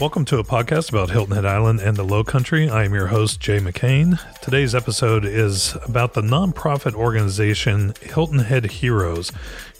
Welcome 0.00 0.24
to 0.26 0.38
a 0.38 0.44
podcast 0.44 0.90
about 0.90 1.10
Hilton 1.10 1.34
Head 1.34 1.44
Island 1.44 1.80
and 1.80 1.96
the 1.96 2.04
Low 2.04 2.22
Country. 2.22 2.70
I 2.70 2.84
am 2.84 2.94
your 2.94 3.08
host, 3.08 3.40
Jay 3.40 3.58
McCain. 3.58 4.16
Today's 4.40 4.72
episode 4.72 5.24
is 5.24 5.76
about 5.84 6.14
the 6.14 6.20
nonprofit 6.20 6.94
organization 6.94 7.94
Hilton 8.00 8.38
Head 8.38 8.66
Heroes. 8.66 9.32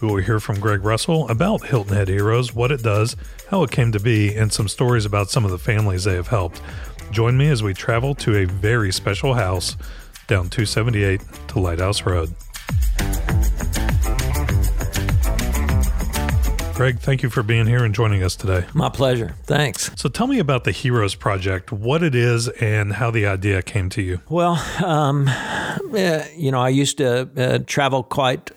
We 0.02 0.08
will 0.08 0.16
hear 0.16 0.40
from 0.40 0.58
Greg 0.58 0.82
Russell 0.82 1.28
about 1.28 1.66
Hilton 1.66 1.94
Head 1.94 2.08
Heroes, 2.08 2.52
what 2.52 2.72
it 2.72 2.82
does, 2.82 3.14
how 3.48 3.62
it 3.62 3.70
came 3.70 3.92
to 3.92 4.00
be, 4.00 4.34
and 4.34 4.52
some 4.52 4.66
stories 4.66 5.04
about 5.04 5.30
some 5.30 5.44
of 5.44 5.52
the 5.52 5.58
families 5.58 6.02
they 6.02 6.16
have 6.16 6.26
helped. 6.26 6.60
Join 7.12 7.38
me 7.38 7.48
as 7.48 7.62
we 7.62 7.72
travel 7.72 8.16
to 8.16 8.38
a 8.38 8.44
very 8.44 8.90
special 8.90 9.34
house 9.34 9.76
down 10.26 10.50
278 10.50 11.20
to 11.46 11.60
Lighthouse 11.60 12.04
Road. 12.04 12.34
Greg, 16.78 17.00
thank 17.00 17.24
you 17.24 17.28
for 17.28 17.42
being 17.42 17.66
here 17.66 17.84
and 17.84 17.92
joining 17.92 18.22
us 18.22 18.36
today. 18.36 18.64
My 18.72 18.88
pleasure. 18.88 19.34
Thanks. 19.42 19.90
So, 19.96 20.08
tell 20.08 20.28
me 20.28 20.38
about 20.38 20.62
the 20.62 20.70
Heroes 20.70 21.16
Project, 21.16 21.72
what 21.72 22.04
it 22.04 22.14
is, 22.14 22.46
and 22.46 22.92
how 22.92 23.10
the 23.10 23.26
idea 23.26 23.62
came 23.62 23.88
to 23.90 24.00
you. 24.00 24.20
Well, 24.28 24.64
um, 24.84 25.26
uh, 25.26 26.22
you 26.36 26.52
know, 26.52 26.60
I 26.60 26.68
used 26.68 26.98
to 26.98 27.28
uh, 27.36 27.58
travel 27.66 28.04
quite 28.04 28.52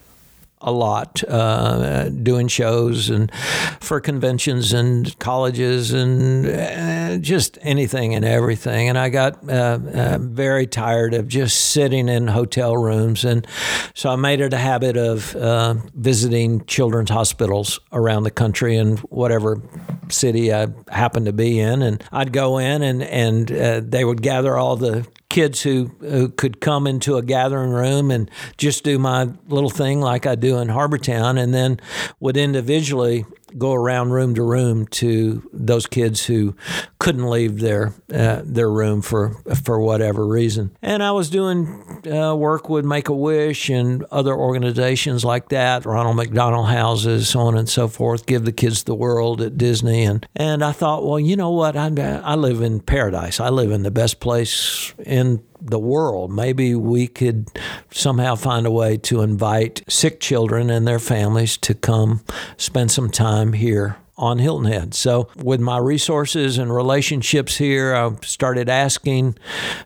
a 0.61 0.71
lot 0.71 1.23
uh, 1.27 2.09
doing 2.09 2.47
shows 2.47 3.09
and 3.09 3.31
for 3.79 3.99
conventions 3.99 4.73
and 4.73 5.17
colleges 5.19 5.91
and 5.91 6.47
uh, 6.47 7.17
just 7.17 7.57
anything 7.61 8.15
and 8.15 8.23
everything. 8.23 8.89
And 8.89 8.97
I 8.97 9.09
got 9.09 9.49
uh, 9.49 9.79
uh, 9.93 10.17
very 10.21 10.67
tired 10.67 11.13
of 11.13 11.27
just 11.27 11.71
sitting 11.71 12.07
in 12.07 12.27
hotel 12.27 12.77
rooms. 12.77 13.25
And 13.25 13.45
so 13.93 14.09
I 14.09 14.15
made 14.15 14.41
it 14.41 14.53
a 14.53 14.57
habit 14.57 14.97
of 14.97 15.35
uh, 15.35 15.75
visiting 15.95 16.65
children's 16.65 17.09
hospitals 17.09 17.79
around 17.91 18.23
the 18.23 18.31
country 18.31 18.77
and 18.77 18.99
whatever 18.99 19.61
city 20.09 20.53
I 20.53 20.67
happened 20.89 21.25
to 21.25 21.33
be 21.33 21.59
in. 21.59 21.81
And 21.81 22.03
I'd 22.11 22.33
go 22.33 22.57
in 22.57 22.81
and, 22.81 23.03
and 23.03 23.51
uh, 23.51 23.81
they 23.83 24.05
would 24.05 24.21
gather 24.21 24.57
all 24.57 24.75
the 24.75 25.07
kids 25.31 25.61
who, 25.63 25.85
who 26.01 26.27
could 26.27 26.59
come 26.59 26.85
into 26.85 27.15
a 27.15 27.21
gathering 27.21 27.71
room 27.71 28.11
and 28.11 28.29
just 28.57 28.83
do 28.83 28.99
my 28.99 29.29
little 29.47 29.69
thing 29.69 30.01
like 30.01 30.27
I 30.27 30.35
do 30.35 30.57
in 30.57 30.67
Harbortown, 30.67 31.41
and 31.41 31.53
then 31.53 31.79
would 32.19 32.35
individually 32.35 33.25
go 33.57 33.73
around 33.73 34.11
room 34.11 34.35
to 34.35 34.43
room 34.43 34.87
to 34.87 35.47
those 35.53 35.87
kids 35.87 36.25
who 36.25 36.55
couldn't 36.99 37.29
leave 37.29 37.59
their 37.59 37.93
uh, 38.13 38.41
their 38.43 38.69
room 38.69 39.01
for 39.01 39.41
for 39.63 39.79
whatever 39.79 40.25
reason. 40.25 40.75
And 40.81 41.03
I 41.03 41.11
was 41.11 41.29
doing 41.29 42.07
uh, 42.11 42.35
work 42.35 42.69
with 42.69 42.85
Make 42.85 43.09
a 43.09 43.15
Wish 43.15 43.69
and 43.69 44.03
other 44.11 44.33
organizations 44.33 45.25
like 45.25 45.49
that, 45.49 45.85
Ronald 45.85 46.15
McDonald 46.15 46.67
Houses, 46.67 47.29
so 47.29 47.41
on 47.41 47.57
and 47.57 47.69
so 47.69 47.87
forth. 47.87 48.25
Give 48.25 48.45
the 48.45 48.51
kids 48.51 48.83
the 48.83 48.95
world 48.95 49.41
at 49.41 49.57
Disney, 49.57 50.03
and 50.03 50.27
and 50.35 50.63
I 50.63 50.71
thought, 50.71 51.05
well, 51.05 51.19
you 51.19 51.35
know 51.35 51.51
what? 51.51 51.75
I 51.75 51.91
I 52.23 52.35
live 52.35 52.61
in 52.61 52.79
paradise. 52.79 53.39
I 53.39 53.49
live 53.49 53.71
in 53.71 53.83
the 53.83 53.91
best 53.91 54.19
place 54.19 54.93
in 55.05 55.43
the 55.61 55.79
world. 55.79 56.31
Maybe 56.31 56.75
we 56.75 57.07
could 57.07 57.49
somehow 57.91 58.35
find 58.35 58.65
a 58.65 58.71
way 58.71 58.97
to 58.97 59.21
invite 59.21 59.83
sick 59.87 60.19
children 60.19 60.69
and 60.69 60.87
their 60.87 60.99
families 60.99 61.57
to 61.57 61.73
come 61.73 62.21
spend 62.57 62.91
some 62.91 63.09
time 63.09 63.53
here 63.53 63.97
on 64.21 64.37
Hilton 64.37 64.71
Head. 64.71 64.93
So, 64.93 65.27
with 65.35 65.59
my 65.59 65.77
resources 65.79 66.57
and 66.57 66.73
relationships 66.73 67.57
here, 67.57 67.95
I 67.95 68.13
started 68.23 68.69
asking 68.69 69.35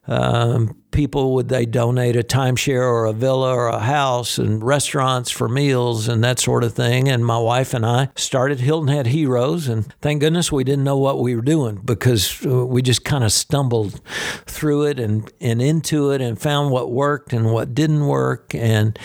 um, 0.07 0.75
people 0.95 1.33
would 1.33 1.49
they 1.49 1.65
donate 1.65 2.15
a 2.15 2.23
timeshare 2.23 2.81
or 2.81 3.05
a 3.05 3.11
villa 3.11 3.53
or 3.53 3.67
a 3.67 3.79
house 3.79 4.37
and 4.37 4.63
restaurants 4.63 5.29
for 5.29 5.49
meals 5.49 6.07
and 6.07 6.23
that 6.23 6.39
sort 6.39 6.63
of 6.63 6.73
thing. 6.73 7.09
And 7.09 7.25
my 7.25 7.37
wife 7.37 7.73
and 7.73 7.85
I 7.85 8.07
started 8.15 8.61
Hilton 8.61 8.87
Head 8.87 9.07
Heroes, 9.07 9.67
and 9.67 9.93
thank 10.01 10.21
goodness 10.21 10.51
we 10.53 10.63
didn't 10.63 10.85
know 10.85 10.97
what 10.97 11.19
we 11.19 11.35
were 11.35 11.41
doing 11.41 11.81
because 11.83 12.43
uh, 12.45 12.65
we 12.65 12.81
just 12.81 13.03
kind 13.03 13.25
of 13.25 13.33
stumbled 13.33 13.99
through 14.45 14.85
it 14.85 14.97
and, 14.97 15.29
and 15.41 15.61
into 15.61 16.11
it 16.11 16.21
and 16.21 16.39
found 16.39 16.71
what 16.71 16.89
worked 16.89 17.33
and 17.33 17.51
what 17.51 17.75
didn't 17.75 18.07
work. 18.07 18.55
And 18.55 18.97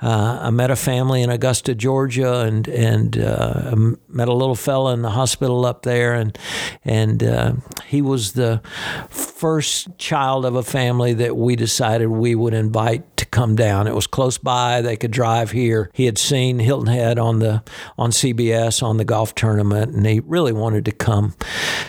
uh, 0.00 0.38
I 0.42 0.50
met 0.50 0.70
a 0.70 0.76
family 0.76 1.20
in 1.20 1.28
Augusta, 1.28 1.74
Georgia, 1.74 2.40
and 2.40 2.66
and 2.68 3.18
uh, 3.18 3.76
met 4.08 4.28
a 4.28 4.32
little 4.34 4.54
in 4.88 5.02
the 5.02 5.10
hospital 5.10 5.64
up 5.64 5.82
there, 5.82 6.14
and 6.14 6.36
and 6.84 7.22
uh, 7.22 7.52
he 7.86 8.02
was 8.02 8.32
the 8.32 8.60
first 9.08 9.96
child 9.98 10.44
of 10.44 10.54
a 10.54 10.62
family 10.62 11.12
that 11.14 11.36
we 11.36 11.56
decided 11.56 12.08
we 12.08 12.34
would 12.34 12.54
invite 12.54 13.16
to 13.16 13.26
come 13.26 13.56
down. 13.56 13.86
It 13.86 13.94
was 13.94 14.06
close 14.06 14.38
by; 14.38 14.80
they 14.80 14.96
could 14.96 15.10
drive 15.10 15.50
here. 15.50 15.90
He 15.92 16.06
had 16.06 16.18
seen 16.18 16.58
Hilton 16.58 16.92
Head 16.92 17.18
on 17.18 17.38
the 17.38 17.62
on 17.96 18.10
CBS 18.10 18.82
on 18.82 18.96
the 18.96 19.04
golf 19.04 19.34
tournament, 19.34 19.94
and 19.94 20.06
he 20.06 20.20
really 20.20 20.52
wanted 20.52 20.84
to 20.86 20.92
come. 20.92 21.34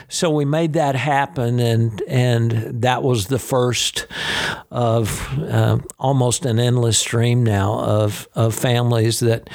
So 0.08 0.30
we 0.30 0.46
made 0.46 0.74
that 0.74 0.96
happen, 0.96 1.60
and 1.60 2.02
and 2.08 2.82
that 2.82 3.04
was 3.04 3.28
the 3.28 3.40
first 3.40 4.08
of 4.72 5.28
uh, 5.40 5.80
almost 6.00 6.46
an 6.46 6.60
endless 6.60 7.00
stream 7.00 7.44
now 7.44 7.80
of 7.80 8.28
of 8.36 8.54
families 8.54 9.20
that 9.22 9.50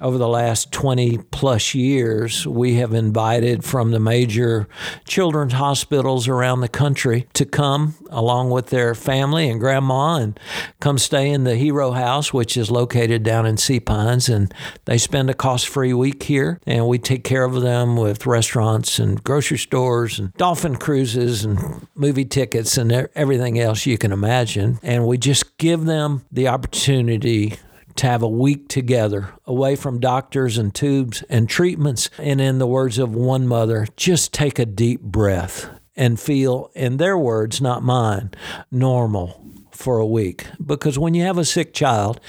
over 0.00 0.18
the 0.18 0.28
last 0.28 0.72
20 0.72 1.18
plus 1.30 1.74
years, 1.74 2.46
we 2.46 2.74
have 2.74 2.92
invited 2.92 3.64
from 3.64 3.90
the 3.90 4.00
major 4.00 4.68
children's 5.06 5.54
hospitals 5.54 6.28
around 6.28 6.60
the 6.60 6.68
country 6.68 7.26
to 7.34 7.44
come 7.44 7.94
along 8.10 8.50
with 8.50 8.66
their 8.66 8.94
family 8.94 9.48
and 9.48 9.60
grandma 9.60 10.16
and 10.16 10.38
come 10.80 10.98
stay 10.98 11.30
in 11.30 11.44
the 11.44 11.56
Hero 11.56 11.92
House, 11.92 12.32
which 12.32 12.56
is 12.56 12.70
located 12.70 13.22
down 13.22 13.46
in 13.46 13.56
Sea 13.56 13.80
Pines. 13.80 14.28
And 14.28 14.52
they 14.84 14.98
spend 14.98 15.30
a 15.30 15.34
cost 15.34 15.68
free 15.68 15.94
week 15.94 16.22
here. 16.24 16.60
And 16.66 16.86
we 16.86 16.98
take 16.98 17.24
care 17.24 17.44
of 17.44 17.60
them 17.62 17.96
with 17.96 18.26
restaurants 18.26 18.98
and 18.98 19.22
grocery 19.24 19.58
stores 19.58 20.18
and 20.18 20.32
dolphin 20.34 20.76
cruises 20.76 21.44
and 21.44 21.86
movie 21.94 22.24
tickets 22.24 22.76
and 22.76 22.92
everything 23.14 23.58
else 23.58 23.86
you 23.86 23.98
can 23.98 24.12
imagine. 24.12 24.78
And 24.82 25.06
we 25.06 25.18
just 25.18 25.56
give 25.58 25.84
them 25.84 26.24
the 26.30 26.48
opportunity 26.48 27.56
to 27.96 28.06
have 28.06 28.22
a 28.22 28.28
week 28.28 28.68
together 28.68 29.30
away 29.46 29.76
from 29.76 30.00
doctors 30.00 30.58
and 30.58 30.74
tubes 30.74 31.22
and 31.28 31.48
treatments. 31.48 32.10
And 32.18 32.40
in 32.40 32.58
the 32.58 32.66
words 32.66 32.98
of 32.98 33.14
one 33.14 33.46
mother, 33.46 33.86
just 33.96 34.32
take 34.32 34.58
a 34.58 34.66
deep 34.66 35.00
breath 35.00 35.68
and 35.96 36.20
feel, 36.20 36.70
in 36.74 36.98
their 36.98 37.16
words, 37.16 37.60
not 37.60 37.82
mine, 37.82 38.30
normal 38.70 39.42
for 39.70 39.98
a 39.98 40.06
week. 40.06 40.46
Because 40.64 40.98
when 40.98 41.14
you 41.14 41.22
have 41.22 41.38
a 41.38 41.44
sick 41.44 41.72
child, 41.72 42.20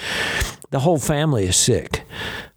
the 0.69 0.79
whole 0.79 0.99
family 0.99 1.45
is 1.45 1.55
sick 1.55 2.05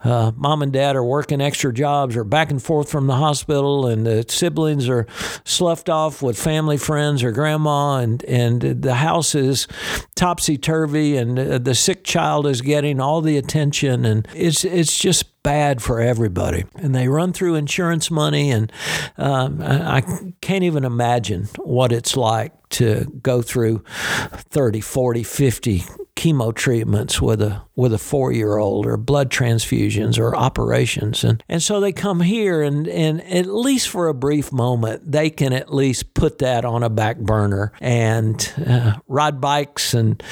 uh, 0.05 0.33
mom 0.37 0.62
and 0.62 0.72
dad 0.72 0.97
are 0.97 1.05
working 1.05 1.41
extra 1.41 1.72
jobs 1.72 2.16
or 2.16 2.25
back 2.25 2.50
and 2.50 2.62
forth 2.62 2.91
from 2.91 3.06
the 3.06 3.16
hospital, 3.16 3.87
and 3.87 4.06
the 4.06 4.25
siblings 4.28 4.88
are 4.88 5.06
sloughed 5.44 5.91
off 5.91 6.22
with 6.22 6.38
family 6.38 6.77
friends 6.77 7.22
or 7.22 7.33
grandma, 7.33 7.97
and, 7.97 8.22
and 8.25 8.83
the 8.83 8.94
house 8.94 9.34
is 9.34 9.66
topsy 10.15 10.56
turvy, 10.56 11.16
and 11.16 11.37
the 11.38 11.75
sick 11.75 12.05
child 12.05 12.47
is 12.47 12.62
getting 12.62 13.00
all 13.00 13.21
the 13.21 13.37
attention, 13.37 14.05
and 14.05 14.27
it's 14.34 14.65
it's 14.65 14.99
just 14.99 15.43
bad 15.43 15.83
for 15.83 16.00
everybody. 16.00 16.65
And 16.77 16.94
they 16.94 17.09
run 17.09 17.32
through 17.32 17.55
insurance 17.55 18.11
money, 18.11 18.50
and 18.50 18.72
um, 19.17 19.62
I 19.62 20.03
can't 20.41 20.65
even 20.65 20.84
imagine 20.84 21.49
what 21.59 21.93
it's 21.93 22.17
like 22.17 22.53
to 22.71 23.05
go 23.22 23.43
through 23.43 23.82
30, 23.88 24.81
40, 24.81 25.22
50 25.22 25.84
chemo 26.20 26.54
treatments 26.54 27.22
with 27.22 27.41
a 27.41 27.62
with 27.76 27.94
a 27.94 27.98
four 27.98 28.31
year 28.31 28.58
old 28.58 28.84
or 28.84 28.98
blood 28.98 29.31
transfusions 29.31 30.19
or 30.19 30.36
operations. 30.36 31.25
And 31.25 31.42
and 31.48 31.62
so 31.62 31.81
they 31.81 31.92
come 31.92 32.20
here 32.20 32.60
and 32.60 32.86
and 32.86 33.22
at 33.22 33.47
least 33.47 33.88
for 33.88 34.08
a 34.08 34.14
brief 34.14 34.53
moment 34.53 35.10
they 35.10 35.31
can 35.31 35.54
at 35.54 35.72
least 35.72 36.12
put 36.12 36.38
that 36.38 36.66
on 36.66 36.82
a 36.82 36.91
back 36.91 37.19
burner 37.19 37.72
and 37.81 38.53
uh, 38.66 38.98
ride 39.08 39.41
bikes 39.41 39.94
and 39.94 40.22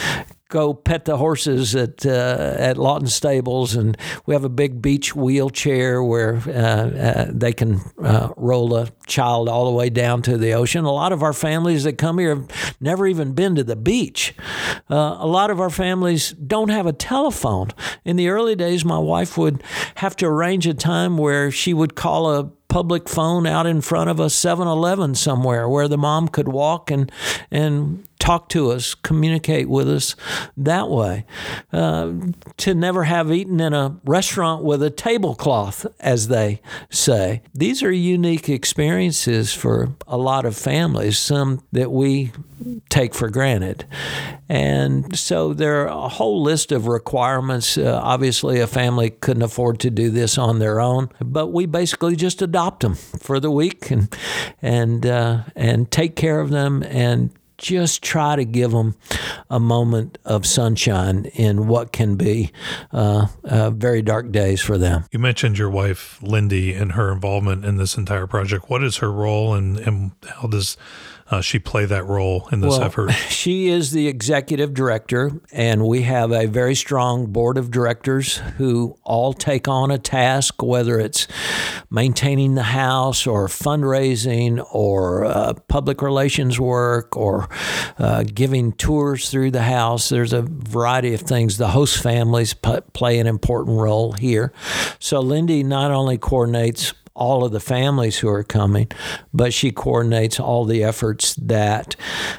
go 0.48 0.72
pet 0.72 1.04
the 1.04 1.18
horses 1.18 1.76
at 1.76 2.04
uh, 2.06 2.54
at 2.58 2.78
Lawton 2.78 3.08
Stables, 3.08 3.74
and 3.74 3.96
we 4.26 4.34
have 4.34 4.44
a 4.44 4.48
big 4.48 4.80
beach 4.80 5.14
wheelchair 5.14 6.02
where 6.02 6.36
uh, 6.46 6.50
uh, 6.50 7.26
they 7.28 7.52
can 7.52 7.80
uh, 8.02 8.30
roll 8.36 8.74
a 8.74 8.88
child 9.06 9.48
all 9.48 9.66
the 9.66 9.76
way 9.76 9.90
down 9.90 10.22
to 10.22 10.38
the 10.38 10.52
ocean. 10.52 10.84
A 10.84 10.92
lot 10.92 11.12
of 11.12 11.22
our 11.22 11.34
families 11.34 11.84
that 11.84 11.98
come 11.98 12.18
here 12.18 12.34
have 12.34 12.76
never 12.80 13.06
even 13.06 13.32
been 13.32 13.54
to 13.56 13.64
the 13.64 13.76
beach. 13.76 14.34
Uh, 14.90 15.16
a 15.18 15.26
lot 15.26 15.50
of 15.50 15.60
our 15.60 15.70
families 15.70 16.32
don't 16.32 16.70
have 16.70 16.86
a 16.86 16.92
telephone. 16.92 17.70
In 18.04 18.16
the 18.16 18.28
early 18.28 18.56
days, 18.56 18.84
my 18.84 18.98
wife 18.98 19.36
would 19.36 19.62
have 19.96 20.16
to 20.16 20.26
arrange 20.26 20.66
a 20.66 20.74
time 20.74 21.18
where 21.18 21.50
she 21.50 21.74
would 21.74 21.94
call 21.94 22.34
a 22.34 22.44
public 22.68 23.08
phone 23.08 23.46
out 23.46 23.66
in 23.66 23.80
front 23.80 24.10
of 24.10 24.20
a 24.20 24.26
7-Eleven 24.26 25.14
somewhere 25.14 25.68
where 25.68 25.88
the 25.88 25.96
mom 25.96 26.28
could 26.28 26.48
walk 26.48 26.90
and 26.90 27.10
and 27.50 28.07
talk 28.28 28.50
to 28.50 28.70
us, 28.70 28.94
communicate 28.94 29.70
with 29.70 29.88
us 29.88 30.14
that 30.54 30.90
way. 30.90 31.24
Uh, 31.72 32.12
to 32.58 32.74
never 32.74 33.04
have 33.04 33.32
eaten 33.32 33.58
in 33.58 33.72
a 33.72 33.98
restaurant 34.04 34.62
with 34.62 34.82
a 34.82 34.90
tablecloth, 34.90 35.86
as 35.98 36.28
they 36.28 36.60
say. 36.90 37.40
These 37.54 37.82
are 37.82 37.90
unique 37.90 38.50
experiences 38.50 39.54
for 39.54 39.94
a 40.06 40.18
lot 40.18 40.44
of 40.44 40.54
families, 40.54 41.18
some 41.18 41.62
that 41.72 41.90
we 41.90 42.32
take 42.90 43.14
for 43.14 43.30
granted. 43.30 43.86
And 44.48 45.16
so 45.16 45.54
there 45.54 45.82
are 45.82 45.86
a 45.86 46.08
whole 46.08 46.42
list 46.42 46.72
of 46.72 46.86
requirements. 46.86 47.78
Uh, 47.78 47.98
obviously, 48.02 48.60
a 48.60 48.66
family 48.66 49.10
couldn't 49.10 49.42
afford 49.42 49.80
to 49.80 49.90
do 49.90 50.10
this 50.10 50.36
on 50.36 50.58
their 50.58 50.80
own, 50.80 51.08
but 51.20 51.48
we 51.48 51.64
basically 51.66 52.16
just 52.16 52.42
adopt 52.42 52.80
them 52.80 52.94
for 52.94 53.40
the 53.40 53.50
week 53.50 53.90
and 53.90 54.14
and 54.60 55.06
uh, 55.06 55.44
and 55.54 55.90
take 55.90 56.16
care 56.16 56.40
of 56.40 56.50
them 56.50 56.82
and 56.82 57.30
just 57.58 58.02
try 58.02 58.36
to 58.36 58.44
give 58.44 58.70
them 58.70 58.94
a 59.50 59.60
moment 59.60 60.18
of 60.24 60.46
sunshine 60.46 61.26
in 61.34 61.66
what 61.66 61.92
can 61.92 62.16
be 62.16 62.52
uh, 62.92 63.26
uh, 63.44 63.70
very 63.70 64.00
dark 64.00 64.30
days 64.32 64.60
for 64.60 64.78
them. 64.78 65.04
You 65.12 65.18
mentioned 65.18 65.58
your 65.58 65.70
wife, 65.70 66.22
Lindy, 66.22 66.72
and 66.72 66.92
her 66.92 67.12
involvement 67.12 67.64
in 67.64 67.76
this 67.76 67.96
entire 67.96 68.26
project. 68.26 68.70
What 68.70 68.82
is 68.82 68.98
her 68.98 69.12
role, 69.12 69.54
and, 69.54 69.78
and 69.78 70.12
how 70.26 70.48
does 70.48 70.76
uh, 71.30 71.40
she 71.40 71.58
play 71.58 71.84
that 71.84 72.04
role 72.06 72.48
in 72.50 72.60
this 72.60 72.78
well, 72.78 72.82
effort? 72.82 73.12
She 73.28 73.68
is 73.68 73.92
the 73.92 74.08
executive 74.08 74.74
director, 74.74 75.30
and 75.52 75.86
we 75.86 76.02
have 76.02 76.32
a 76.32 76.46
very 76.46 76.74
strong 76.74 77.26
board 77.26 77.56
of 77.56 77.70
directors 77.70 78.38
who 78.56 78.98
all 79.04 79.32
take 79.32 79.68
on 79.68 79.90
a 79.90 79.98
task, 79.98 80.62
whether 80.62 80.98
it's 80.98 81.28
maintaining 81.90 82.54
the 82.54 82.62
house 82.62 83.26
or 83.26 83.46
fundraising 83.46 84.66
or 84.72 85.24
uh, 85.24 85.54
public 85.68 86.02
relations 86.02 86.58
work 86.58 87.16
or 87.16 87.48
uh, 87.98 88.24
giving 88.24 88.72
tours 88.72 89.30
through 89.30 89.50
the 89.50 89.62
house. 89.62 90.08
There's 90.08 90.32
a 90.32 90.42
variety 90.42 91.14
of 91.14 91.20
things. 91.20 91.58
The 91.58 91.68
host 91.68 92.02
families 92.02 92.54
p- 92.54 92.80
play 92.92 93.18
an 93.18 93.26
important 93.26 93.78
role 93.78 94.12
here. 94.12 94.52
So 94.98 95.20
Lindy 95.20 95.62
not 95.62 95.90
only 95.90 96.18
coordinates 96.18 96.92
all 97.18 97.44
of 97.44 97.52
the 97.52 97.60
families 97.60 98.18
who 98.18 98.28
are 98.28 98.44
coming, 98.44 98.90
but 99.34 99.52
she 99.52 99.72
coordinates 99.72 100.38
all 100.38 100.64
the 100.64 100.84
efforts 100.84 101.34
that 101.34 101.96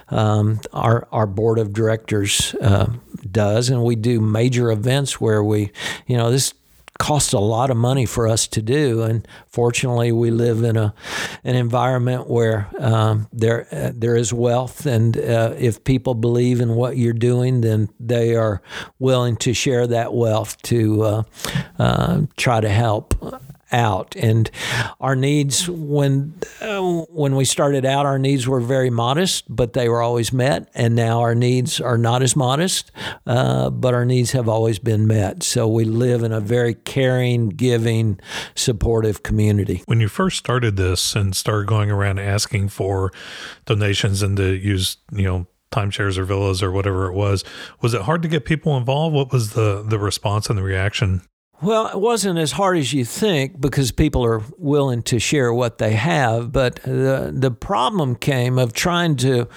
um, 0.07 0.59
our 0.73 1.07
our 1.11 1.27
board 1.27 1.59
of 1.59 1.73
directors 1.73 2.55
uh, 2.61 2.91
does, 3.29 3.69
and 3.69 3.83
we 3.83 3.95
do 3.95 4.21
major 4.21 4.71
events 4.71 5.19
where 5.19 5.43
we, 5.43 5.71
you 6.07 6.17
know, 6.17 6.31
this 6.31 6.53
costs 6.97 7.31
a 7.33 7.39
lot 7.39 7.71
of 7.71 7.77
money 7.77 8.05
for 8.05 8.27
us 8.27 8.45
to 8.45 8.61
do. 8.61 9.01
And 9.03 9.27
fortunately, 9.47 10.11
we 10.11 10.31
live 10.31 10.63
in 10.63 10.77
a 10.77 10.93
an 11.43 11.55
environment 11.55 12.29
where 12.29 12.69
um, 12.79 13.27
there 13.33 13.67
uh, 13.71 13.91
there 13.93 14.15
is 14.15 14.31
wealth, 14.31 14.85
and 14.85 15.17
uh, 15.17 15.53
if 15.57 15.83
people 15.83 16.13
believe 16.13 16.61
in 16.61 16.75
what 16.75 16.97
you're 16.97 17.13
doing, 17.13 17.61
then 17.61 17.89
they 17.99 18.35
are 18.35 18.61
willing 18.99 19.35
to 19.37 19.53
share 19.53 19.87
that 19.87 20.13
wealth 20.13 20.61
to 20.63 21.03
uh, 21.03 21.23
uh 21.79 22.21
try 22.37 22.61
to 22.61 22.69
help 22.69 23.15
out. 23.71 24.15
And 24.15 24.49
our 24.99 25.15
needs, 25.15 25.69
when 25.69 26.33
uh, 26.61 26.81
when 27.09 27.35
we 27.35 27.45
started 27.45 27.85
out, 27.85 28.05
our 28.05 28.19
needs 28.19 28.47
were 28.47 28.59
very 28.59 28.89
modest, 28.89 29.45
but 29.53 29.73
they 29.73 29.89
were 29.89 30.01
always 30.01 30.33
met. 30.33 30.69
And 30.73 30.95
now 30.95 31.21
our 31.21 31.35
needs 31.35 31.79
are 31.79 31.97
not 31.97 32.21
as 32.21 32.35
modest, 32.35 32.91
uh, 33.25 33.69
but 33.69 33.93
our 33.93 34.05
needs 34.05 34.31
have 34.31 34.49
always 34.49 34.79
been 34.79 35.07
met. 35.07 35.43
So 35.43 35.67
we 35.67 35.85
live 35.85 36.23
in 36.23 36.31
a 36.31 36.39
very 36.39 36.73
caring, 36.73 37.49
giving, 37.49 38.19
supportive 38.55 39.23
community. 39.23 39.83
When 39.85 39.99
you 39.99 40.07
first 40.07 40.37
started 40.37 40.75
this 40.75 41.15
and 41.15 41.35
started 41.35 41.67
going 41.67 41.91
around 41.91 42.19
asking 42.19 42.69
for 42.69 43.11
donations 43.65 44.21
and 44.21 44.37
to 44.37 44.55
use, 44.55 44.97
you 45.11 45.23
know, 45.23 45.47
timeshares 45.71 46.17
or 46.17 46.23
villas 46.23 46.63
or 46.63 46.71
whatever 46.71 47.07
it 47.07 47.13
was. 47.13 47.43
Was 47.81 47.93
it 47.93 48.01
hard 48.01 48.21
to 48.23 48.27
get 48.27 48.45
people 48.45 48.75
involved? 48.75 49.15
What 49.15 49.31
was 49.31 49.53
the 49.53 49.83
the 49.83 49.99
response 49.99 50.49
and 50.49 50.57
the 50.57 50.63
reaction? 50.63 51.21
Well, 51.61 51.87
it 51.87 51.99
wasn't 51.99 52.39
as 52.39 52.53
hard 52.53 52.77
as 52.77 52.93
you 52.93 53.03
think 53.03 53.59
because 53.59 53.91
people 53.91 54.23
are 54.23 54.41
willing 54.57 55.03
to 55.03 55.19
share 55.19 55.53
what 55.53 55.77
they 55.77 55.93
have. 55.93 56.53
But 56.53 56.75
the, 56.83 57.31
the 57.33 57.51
problem 57.51 58.15
came 58.15 58.57
of 58.57 58.71
trying 58.71 59.17
to 59.17 59.47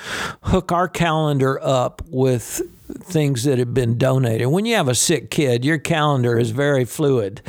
hook 0.42 0.72
our 0.72 0.88
calendar 0.88 1.60
up 1.62 2.02
with 2.08 2.60
things 2.88 3.44
that 3.44 3.58
have 3.58 3.72
been 3.72 3.98
donated. 3.98 4.48
When 4.48 4.66
you 4.66 4.74
have 4.74 4.88
a 4.88 4.94
sick 4.96 5.30
kid, 5.30 5.64
your 5.64 5.78
calendar 5.78 6.38
is 6.38 6.50
very 6.50 6.84
fluid 6.84 7.40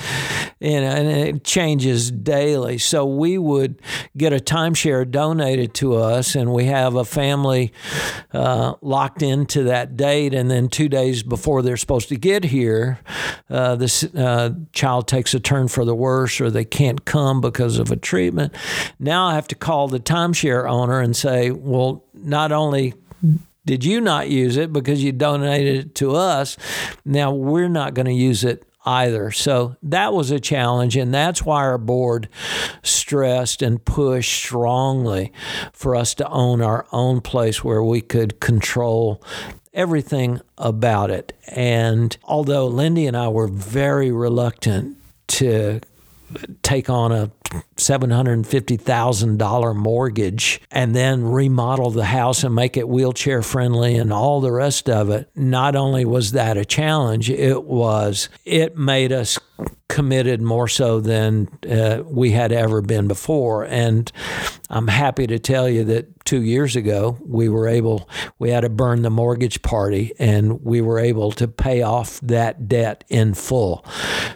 and, 0.64 0.86
and 0.86 1.08
it 1.08 1.44
changes 1.44 2.10
daily. 2.10 2.78
So 2.78 3.06
we 3.06 3.38
would 3.38 3.82
get 4.16 4.32
a 4.32 4.38
timeshare 4.38 5.10
donated 5.10 5.74
to 5.76 5.96
us, 5.96 6.36
and 6.36 6.54
we 6.54 6.66
have 6.66 6.96
a 6.96 7.04
family 7.04 7.74
uh, 8.32 8.76
locked 8.82 9.22
into 9.22 9.64
that 9.64 9.98
date. 9.98 10.34
And 10.34 10.50
then 10.50 10.70
two 10.70 10.88
days 10.88 11.22
before 11.22 11.62
they're 11.62 11.78
supposed 11.78 12.08
to 12.10 12.16
get 12.16 12.46
here, 12.46 13.00
uh, 13.50 13.76
this 13.76 14.04
uh, 14.04 14.52
child 14.72 15.08
takes 15.08 15.34
a 15.34 15.40
turn 15.40 15.68
for 15.68 15.84
the 15.84 15.96
worse, 15.96 16.40
or 16.40 16.50
they 16.50 16.66
can't 16.66 17.04
come 17.04 17.42
because 17.42 17.78
of 17.78 17.92
a 17.92 17.98
treatment. 17.98 18.56
Now 19.00 19.28
I 19.28 19.36
have 19.36 19.50
to 19.50 19.56
call 19.56 19.90
the 19.90 20.00
timeshare 20.00 20.70
owner 20.70 21.02
and 21.02 21.16
say, 21.16 21.52
well, 21.52 22.06
not 22.14 22.54
only 22.54 22.94
did 23.66 23.86
you 23.86 24.02
not 24.02 24.30
use 24.30 24.58
it 24.58 24.74
because 24.74 25.04
you 25.04 25.12
donated 25.12 25.76
it 25.76 25.96
to 25.96 26.16
us? 26.16 26.58
Now 27.06 27.34
we're 27.34 27.70
not 27.70 27.94
going 27.94 28.08
to 28.08 28.14
use 28.14 28.44
it 28.44 28.66
either. 28.86 29.32
So 29.32 29.76
that 29.84 30.14
was 30.14 30.32
a 30.32 30.40
challenge, 30.40 30.96
and 30.96 31.14
that's 31.14 31.44
why 31.44 31.62
our 31.62 31.78
board 31.78 32.30
stressed 32.82 33.62
and 33.62 33.84
pushed 33.84 34.34
strongly 34.34 35.32
for 35.72 35.96
us 35.96 36.14
to 36.16 36.28
own 36.30 36.62
our 36.62 36.86
own 36.92 37.22
place 37.22 37.64
where 37.64 37.84
we 37.84 38.02
could 38.02 38.40
control 38.40 39.24
everything 39.74 40.40
about 40.58 41.10
it. 41.10 41.34
And 41.48 42.16
although 42.24 42.68
Lindy 42.68 43.08
and 43.08 43.18
I 43.18 43.28
were 43.28 43.48
very 43.48 44.12
reluctant 44.12 44.98
to 45.28 45.82
take 46.62 46.90
on 46.90 47.12
a 47.12 47.32
$750,000 47.76 49.76
mortgage 49.76 50.62
and 50.72 50.96
then 50.96 51.24
remodel 51.24 51.92
the 51.92 52.06
house 52.06 52.44
and 52.44 52.56
make 52.56 52.78
it 52.78 52.88
wheelchair 52.88 53.42
friendly 53.42 53.96
and 53.96 54.14
all 54.14 54.42
the 54.42 54.52
rest 54.52 54.90
of 54.90 55.10
it. 55.10 55.30
Not 55.36 55.76
only 55.76 56.06
was 56.06 56.32
that 56.32 56.58
a 56.58 56.66
challenge, 56.66 57.30
it 57.30 57.64
was, 57.64 58.30
it 58.46 58.78
made 58.78 59.12
us 59.12 59.40
committed 59.88 60.42
more 60.42 60.68
so 60.68 61.00
than 61.00 61.48
uh, 61.70 62.02
we 62.06 62.32
had 62.32 62.52
ever 62.52 62.82
been 62.82 63.08
before. 63.08 63.66
And 63.66 64.12
I'm 64.70 64.88
happy 64.88 65.28
to 65.28 65.38
tell 65.38 65.70
you 65.70 65.84
that 65.84 66.23
two 66.34 66.42
years 66.42 66.76
ago, 66.76 67.16
we 67.24 67.48
were 67.48 67.68
able, 67.68 68.10
we 68.40 68.50
had 68.50 68.62
to 68.62 68.70
burn 68.70 69.04
the 69.04 69.10
mortgage 69.12 69.62
party 69.62 70.14
and 70.18 70.66
we 70.66 70.82
were 70.82 70.98
able 70.98 71.32
to 71.32 71.48
pay 71.48 71.84
off 71.84 72.20
that 72.22 72.68
debt 72.68 73.04
in 73.08 73.36
full. 73.36 73.86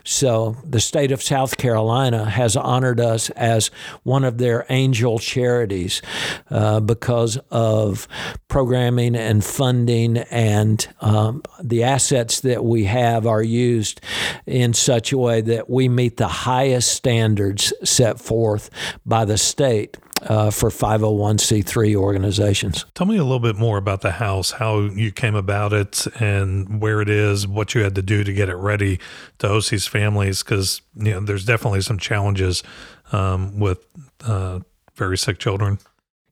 So 0.03 0.57
the 0.63 0.79
state 0.79 1.11
of 1.11 1.23
South 1.23 1.57
Carolina 1.57 2.29
has 2.29 2.55
honored 2.55 2.99
us 2.99 3.31
as 3.31 3.71
one 4.03 4.23
of 4.23 4.37
their 4.37 4.63
angel 4.69 5.17
charities 5.17 6.03
uh, 6.51 6.81
because 6.81 7.37
of 7.49 8.07
programming 8.47 9.15
and 9.15 9.43
funding 9.43 10.17
and 10.17 10.87
um, 11.01 11.41
the 11.63 11.81
assets 11.81 12.41
that 12.41 12.63
we 12.63 12.83
have 12.83 13.25
are 13.25 13.41
used 13.41 14.01
in 14.45 14.75
such 14.75 15.11
a 15.11 15.17
way 15.17 15.41
that 15.41 15.67
we 15.67 15.89
meet 15.89 16.17
the 16.17 16.27
highest 16.27 16.91
standards 16.91 17.73
set 17.83 18.19
forth 18.19 18.69
by 19.03 19.25
the 19.25 19.39
state 19.39 19.97
uh, 20.23 20.51
for 20.51 20.69
501c3 20.69 21.95
organizations. 21.95 22.85
Tell 22.93 23.07
me 23.07 23.17
a 23.17 23.23
little 23.23 23.39
bit 23.39 23.55
more 23.55 23.77
about 23.77 24.01
the 24.01 24.11
house, 24.11 24.51
how 24.51 24.79
you 24.79 25.11
came 25.11 25.35
about 25.35 25.73
it, 25.73 26.07
and 26.19 26.81
where 26.81 27.01
it 27.01 27.09
is, 27.09 27.47
what 27.47 27.75
you 27.75 27.83
had 27.83 27.95
to 27.95 28.01
do 28.01 28.23
to 28.23 28.33
get 28.33 28.49
it 28.49 28.55
ready 28.55 28.99
to 29.39 29.47
host 29.47 29.71
these 29.71 29.87
families, 29.87 30.43
because 30.43 30.81
you 30.95 31.11
know 31.11 31.19
there's 31.19 31.45
definitely 31.45 31.81
some 31.81 31.97
challenges 31.97 32.63
um, 33.11 33.59
with 33.59 33.85
uh, 34.25 34.59
very 34.95 35.17
sick 35.17 35.39
children. 35.39 35.79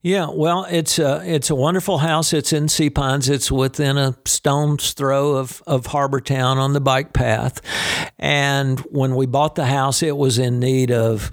Yeah, 0.06 0.28
well, 0.32 0.68
it's 0.70 1.00
a 1.00 1.24
it's 1.26 1.50
a 1.50 1.56
wonderful 1.56 1.98
house. 1.98 2.32
It's 2.32 2.54
in 2.54 2.70
Sea 2.70 2.92
Pines. 2.92 3.28
It's 3.28 3.52
within 3.52 3.98
a 3.98 4.16
stone's 4.26 4.94
throw 4.94 5.32
of 5.32 5.64
of 5.66 5.88
Harbor 5.88 6.22
Town 6.22 6.60
on 6.60 6.74
the 6.74 6.80
bike 6.80 7.12
path. 7.12 7.60
And 8.20 8.80
when 8.82 9.16
we 9.16 9.26
bought 9.26 9.56
the 9.56 9.66
house, 9.66 10.04
it 10.04 10.16
was 10.16 10.38
in 10.38 10.60
need 10.60 10.92
of 10.92 11.32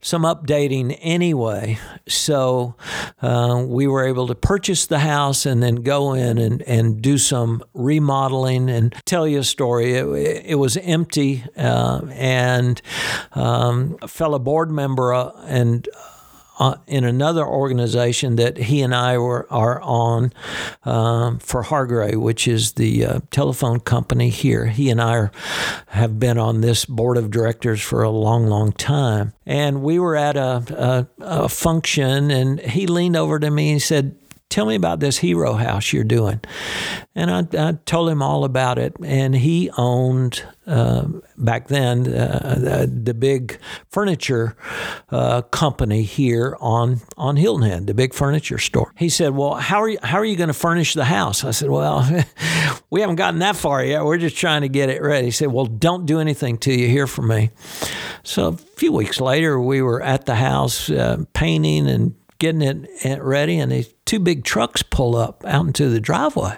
some 0.00 0.22
updating 0.22 0.98
anyway. 1.00 1.78
So 2.08 2.74
uh, 3.22 3.64
we 3.64 3.86
were 3.86 4.04
able 4.04 4.26
to 4.26 4.34
purchase 4.34 4.86
the 4.86 4.98
house 4.98 5.46
and 5.46 5.62
then 5.62 5.76
go 5.76 6.14
in 6.14 6.38
and, 6.38 6.62
and 6.62 7.00
do 7.00 7.18
some 7.18 7.62
remodeling 7.72 8.68
and 8.68 8.92
tell 9.04 9.28
you 9.28 9.38
a 9.38 9.44
story. 9.44 9.92
It, 9.92 10.44
it 10.44 10.54
was 10.56 10.76
empty, 10.78 11.44
uh, 11.56 12.00
and 12.10 12.82
um, 13.34 13.96
a 14.02 14.08
fellow 14.08 14.40
board 14.40 14.72
member 14.72 15.14
uh, 15.14 15.30
and 15.46 15.88
uh, 16.58 16.76
in 16.86 17.04
another 17.04 17.46
organization 17.46 18.36
that 18.36 18.56
he 18.56 18.82
and 18.82 18.94
I 18.94 19.18
were 19.18 19.46
are 19.50 19.80
on 19.80 20.32
um, 20.84 21.38
for 21.38 21.62
Hargray, 21.62 22.16
which 22.16 22.48
is 22.48 22.72
the 22.72 23.04
uh, 23.04 23.20
telephone 23.30 23.80
company 23.80 24.28
here. 24.28 24.66
He 24.66 24.90
and 24.90 25.00
I 25.00 25.16
are, 25.16 25.32
have 25.88 26.18
been 26.18 26.38
on 26.38 26.60
this 26.60 26.84
board 26.84 27.16
of 27.16 27.30
directors 27.30 27.80
for 27.80 28.02
a 28.02 28.10
long, 28.10 28.46
long 28.46 28.72
time. 28.72 29.32
And 29.46 29.82
we 29.82 29.98
were 29.98 30.16
at 30.16 30.36
a, 30.36 31.06
a, 31.20 31.24
a 31.44 31.48
function, 31.48 32.30
and 32.30 32.60
he 32.60 32.86
leaned 32.86 33.16
over 33.16 33.38
to 33.38 33.50
me 33.50 33.72
and 33.72 33.82
said, 33.82 34.17
tell 34.50 34.64
me 34.64 34.74
about 34.74 35.00
this 35.00 35.18
hero 35.18 35.54
house 35.54 35.92
you're 35.92 36.04
doing. 36.04 36.40
And 37.14 37.30
I, 37.30 37.68
I 37.68 37.72
told 37.84 38.08
him 38.08 38.22
all 38.22 38.44
about 38.44 38.78
it. 38.78 38.94
And 39.04 39.34
he 39.34 39.70
owned, 39.76 40.42
uh, 40.66 41.06
back 41.36 41.68
then, 41.68 42.12
uh, 42.12 42.86
the, 42.88 43.14
big 43.18 43.58
furniture 43.90 44.56
uh, 45.10 45.42
company 45.42 46.02
here 46.02 46.56
on, 46.60 47.00
on 47.16 47.36
Hilton 47.36 47.68
Head, 47.68 47.86
the 47.88 47.94
big 47.94 48.14
furniture 48.14 48.58
store. 48.58 48.92
He 48.96 49.08
said, 49.08 49.34
Well, 49.34 49.54
how 49.54 49.82
are 49.82 49.88
you, 49.88 49.98
how 50.02 50.18
are 50.18 50.24
you 50.24 50.36
going 50.36 50.48
to 50.48 50.54
furnish 50.54 50.94
the 50.94 51.04
house? 51.04 51.44
I 51.44 51.50
said, 51.50 51.68
Well, 51.68 52.08
we 52.90 53.00
haven't 53.00 53.16
gotten 53.16 53.40
that 53.40 53.56
far 53.56 53.84
yet. 53.84 54.04
We're 54.04 54.18
just 54.18 54.36
trying 54.36 54.62
to 54.62 54.68
get 54.68 54.88
it 54.88 55.02
ready. 55.02 55.26
He 55.26 55.30
said, 55.32 55.48
Well, 55.48 55.66
don't 55.66 56.06
do 56.06 56.20
anything 56.20 56.58
till 56.58 56.78
you 56.78 56.88
hear 56.88 57.06
from 57.06 57.28
me. 57.28 57.50
So 58.22 58.48
a 58.48 58.56
few 58.56 58.92
weeks 58.92 59.20
later, 59.20 59.60
we 59.60 59.82
were 59.82 60.02
at 60.02 60.26
the 60.26 60.36
house 60.36 60.90
uh, 60.90 61.24
painting 61.32 61.88
and 61.88 62.14
getting 62.38 62.62
it 62.62 63.22
ready, 63.22 63.58
and 63.58 63.72
these 63.72 63.92
two 64.04 64.20
big 64.20 64.44
trucks 64.44 64.82
pull 64.82 65.16
up 65.16 65.44
out 65.44 65.66
into 65.66 65.88
the 65.88 66.00
driveway. 66.00 66.56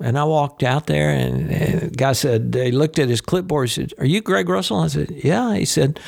And 0.00 0.16
I 0.16 0.24
walked 0.24 0.62
out 0.62 0.86
there, 0.86 1.10
and, 1.10 1.50
and 1.50 1.80
the 1.80 1.96
guy 1.96 2.12
said, 2.12 2.52
they 2.52 2.70
looked 2.70 3.00
at 3.00 3.08
his 3.08 3.20
clipboard. 3.20 3.68
He 3.68 3.74
said, 3.74 3.92
Are 3.98 4.06
you 4.06 4.20
Greg 4.20 4.48
Russell? 4.48 4.78
I 4.78 4.86
said, 4.86 5.10
Yeah. 5.10 5.54
He 5.54 5.64
said, 5.64 5.98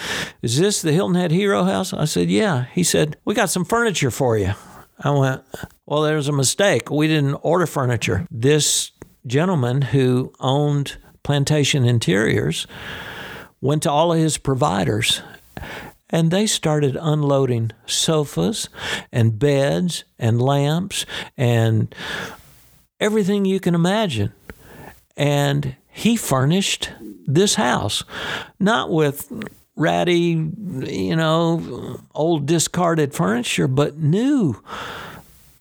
Is 0.42 0.58
this 0.58 0.80
the 0.80 0.92
Hilton 0.92 1.16
Head 1.16 1.32
Hero 1.32 1.64
House? 1.64 1.92
I 1.92 2.04
said, 2.04 2.30
Yeah. 2.30 2.66
He 2.72 2.84
said, 2.84 3.16
We 3.25 3.34
got 3.34 3.50
some 3.50 3.64
furniture 3.64 4.12
for 4.12 4.38
you. 4.38 4.52
I 5.00 5.10
went, 5.10 5.42
Well, 5.87 6.02
there's 6.02 6.28
a 6.28 6.32
mistake. 6.32 6.88
We 6.88 7.08
didn't 7.08 7.34
order 7.42 7.66
furniture. 7.66 8.26
This 8.30 8.92
gentleman 9.26 9.82
who 9.82 10.32
owned 10.38 10.96
Plantation 11.25 11.84
Interiors 11.84 12.68
went 13.60 13.82
to 13.82 13.90
all 13.90 14.12
of 14.12 14.18
his 14.18 14.38
providers 14.38 15.20
and 16.10 16.30
they 16.30 16.46
started 16.46 16.96
unloading 17.00 17.70
sofas 17.86 18.68
and 19.10 19.38
beds 19.38 20.04
and 20.18 20.42
lamps 20.42 21.06
and 21.36 21.94
everything 22.98 23.44
you 23.44 23.60
can 23.60 23.74
imagine. 23.74 24.32
And 25.16 25.76
he 25.88 26.16
furnished 26.16 26.90
this 27.26 27.54
house, 27.54 28.04
not 28.58 28.90
with 28.90 29.32
ratty, 29.76 30.50
you 30.86 31.16
know, 31.16 32.00
old 32.14 32.46
discarded 32.46 33.14
furniture, 33.14 33.68
but 33.68 33.96
new, 33.98 34.60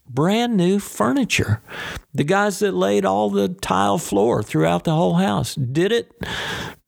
brand 0.10 0.58
new 0.58 0.80
furniture. 0.80 1.62
The 2.14 2.24
guys 2.24 2.60
that 2.60 2.74
laid 2.74 3.06
all 3.06 3.30
the 3.30 3.50
tile 3.50 3.98
floor 3.98 4.44
throughout 4.44 4.84
the 4.84 4.94
whole 4.94 5.16
house 5.16 5.56
did 5.56 5.92
it 5.92 6.12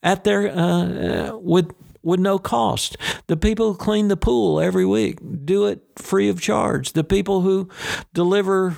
at 0.04 0.24
their 0.24 0.50
uh, 0.50 1.38
with 1.38 1.72
with 2.04 2.20
no 2.20 2.40
cost. 2.40 2.98
The 3.28 3.38
people 3.38 3.74
who 3.74 3.78
clean 3.78 4.08
the 4.08 4.18
pool 4.18 4.60
every 4.60 4.86
week 4.86 5.20
do 5.46 5.66
it 5.68 5.82
free 5.98 6.30
of 6.30 6.42
charge. 6.42 6.94
The 6.94 7.04
people 7.04 7.42
who 7.42 7.70
deliver 8.14 8.76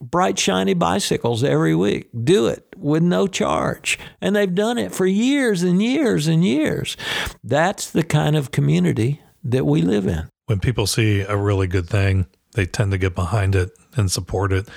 bright, 0.00 0.38
shiny 0.38 0.74
bicycles 0.74 1.42
every 1.42 1.74
week 1.74 2.08
do 2.24 2.46
it 2.46 2.64
with 2.76 3.02
no 3.02 3.26
charge. 3.26 3.98
And 4.20 4.36
they've 4.36 4.54
done 4.54 4.78
it 4.78 4.94
for 4.94 5.06
years 5.06 5.62
and 5.62 5.82
years 5.82 6.26
and 6.26 6.44
years. 6.44 6.96
That's 7.42 7.90
the 7.90 8.04
kind 8.04 8.36
of 8.36 8.50
community 8.50 9.20
that 9.44 9.66
we 9.66 9.82
live 9.82 10.06
in. 10.06 10.28
When 10.46 10.60
people 10.60 10.86
see 10.86 11.20
a 11.20 11.36
really 11.36 11.66
good 11.66 11.88
thing, 11.88 12.26
they 12.54 12.66
tend 12.66 12.92
to 12.92 12.98
get 12.98 13.14
behind 13.14 13.54
it 13.54 13.70
and 13.96 14.10
support 14.10 14.52
it. 14.52 14.68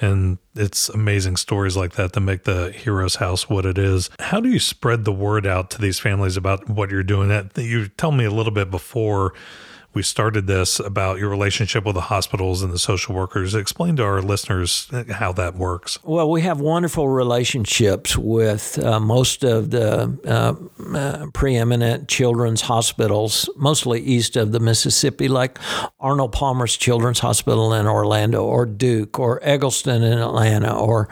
And 0.00 0.38
it's 0.54 0.88
amazing 0.88 1.36
stories 1.36 1.76
like 1.76 1.92
that 1.92 2.12
that 2.14 2.20
make 2.20 2.44
the 2.44 2.72
hero's 2.72 3.16
house 3.16 3.48
what 3.48 3.64
it 3.64 3.78
is. 3.78 4.10
How 4.18 4.40
do 4.40 4.48
you 4.48 4.58
spread 4.58 5.04
the 5.04 5.12
word 5.12 5.46
out 5.46 5.70
to 5.70 5.80
these 5.80 6.00
families 6.00 6.36
about 6.36 6.68
what 6.68 6.90
you're 6.90 7.02
doing? 7.04 7.28
That 7.28 7.56
you 7.56 7.88
tell 7.88 8.10
me 8.10 8.24
a 8.24 8.30
little 8.30 8.52
bit 8.52 8.70
before 8.70 9.34
we 9.94 10.02
started 10.02 10.46
this 10.46 10.80
about 10.80 11.18
your 11.18 11.28
relationship 11.28 11.84
with 11.84 11.94
the 11.94 12.02
hospitals 12.02 12.62
and 12.62 12.72
the 12.72 12.78
social 12.78 13.14
workers. 13.14 13.54
Explain 13.54 13.96
to 13.96 14.04
our 14.04 14.20
listeners 14.20 14.88
how 15.10 15.32
that 15.32 15.54
works. 15.56 15.98
Well, 16.02 16.30
we 16.30 16.42
have 16.42 16.60
wonderful 16.60 17.08
relationships 17.08 18.16
with 18.16 18.78
uh, 18.82 19.00
most 19.00 19.44
of 19.44 19.70
the 19.70 20.18
uh, 20.26 20.96
uh, 20.96 21.26
preeminent 21.32 22.08
children's 22.08 22.62
hospitals, 22.62 23.48
mostly 23.56 24.00
east 24.00 24.36
of 24.36 24.52
the 24.52 24.60
Mississippi, 24.60 25.28
like 25.28 25.58
Arnold 26.00 26.32
Palmer's 26.32 26.76
Children's 26.76 27.20
Hospital 27.20 27.72
in 27.72 27.86
Orlando, 27.86 28.44
or 28.44 28.66
Duke, 28.66 29.18
or 29.18 29.40
Egleston 29.42 30.02
in 30.02 30.18
Atlanta, 30.18 30.76
or, 30.76 31.08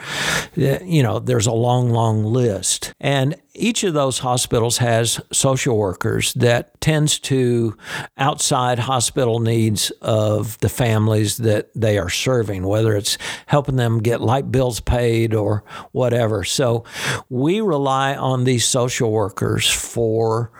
you 0.56 1.02
know, 1.02 1.18
there's 1.18 1.46
a 1.46 1.52
long, 1.52 1.90
long 1.90 2.24
list. 2.24 2.92
And 3.00 3.36
each 3.54 3.84
of 3.84 3.94
those 3.94 4.20
hospitals 4.20 4.78
has 4.78 5.20
social 5.30 5.76
workers 5.76 6.32
that 6.34 6.80
tends 6.80 7.18
to 7.18 7.76
outside 8.16 8.78
hospital 8.78 9.40
needs 9.40 9.90
of 10.00 10.58
the 10.60 10.68
families 10.68 11.36
that 11.38 11.70
they 11.74 11.98
are 11.98 12.08
serving 12.08 12.64
whether 12.64 12.96
it's 12.96 13.18
helping 13.46 13.76
them 13.76 13.98
get 13.98 14.20
light 14.20 14.50
bills 14.50 14.80
paid 14.80 15.34
or 15.34 15.64
whatever 15.92 16.44
so 16.44 16.84
we 17.28 17.60
rely 17.60 18.14
on 18.14 18.44
these 18.44 18.64
social 18.64 19.10
workers 19.10 19.68
for 19.70 20.50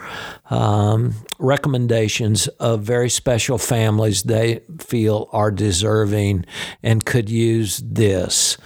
um, 0.51 1.15
recommendations 1.39 2.47
of 2.49 2.83
very 2.83 3.09
special 3.09 3.59
families 3.59 4.23
they 4.25 4.61
feel 4.79 5.29
are 5.33 5.51
deserving 5.51 6.45
and 6.83 7.05
could 7.05 7.29
use 7.29 7.83
this 7.85 8.57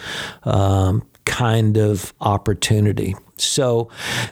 um, 0.45 1.02
kind 1.25 1.76
of 1.76 2.14
opportunity. 2.21 3.14
So 3.38 3.90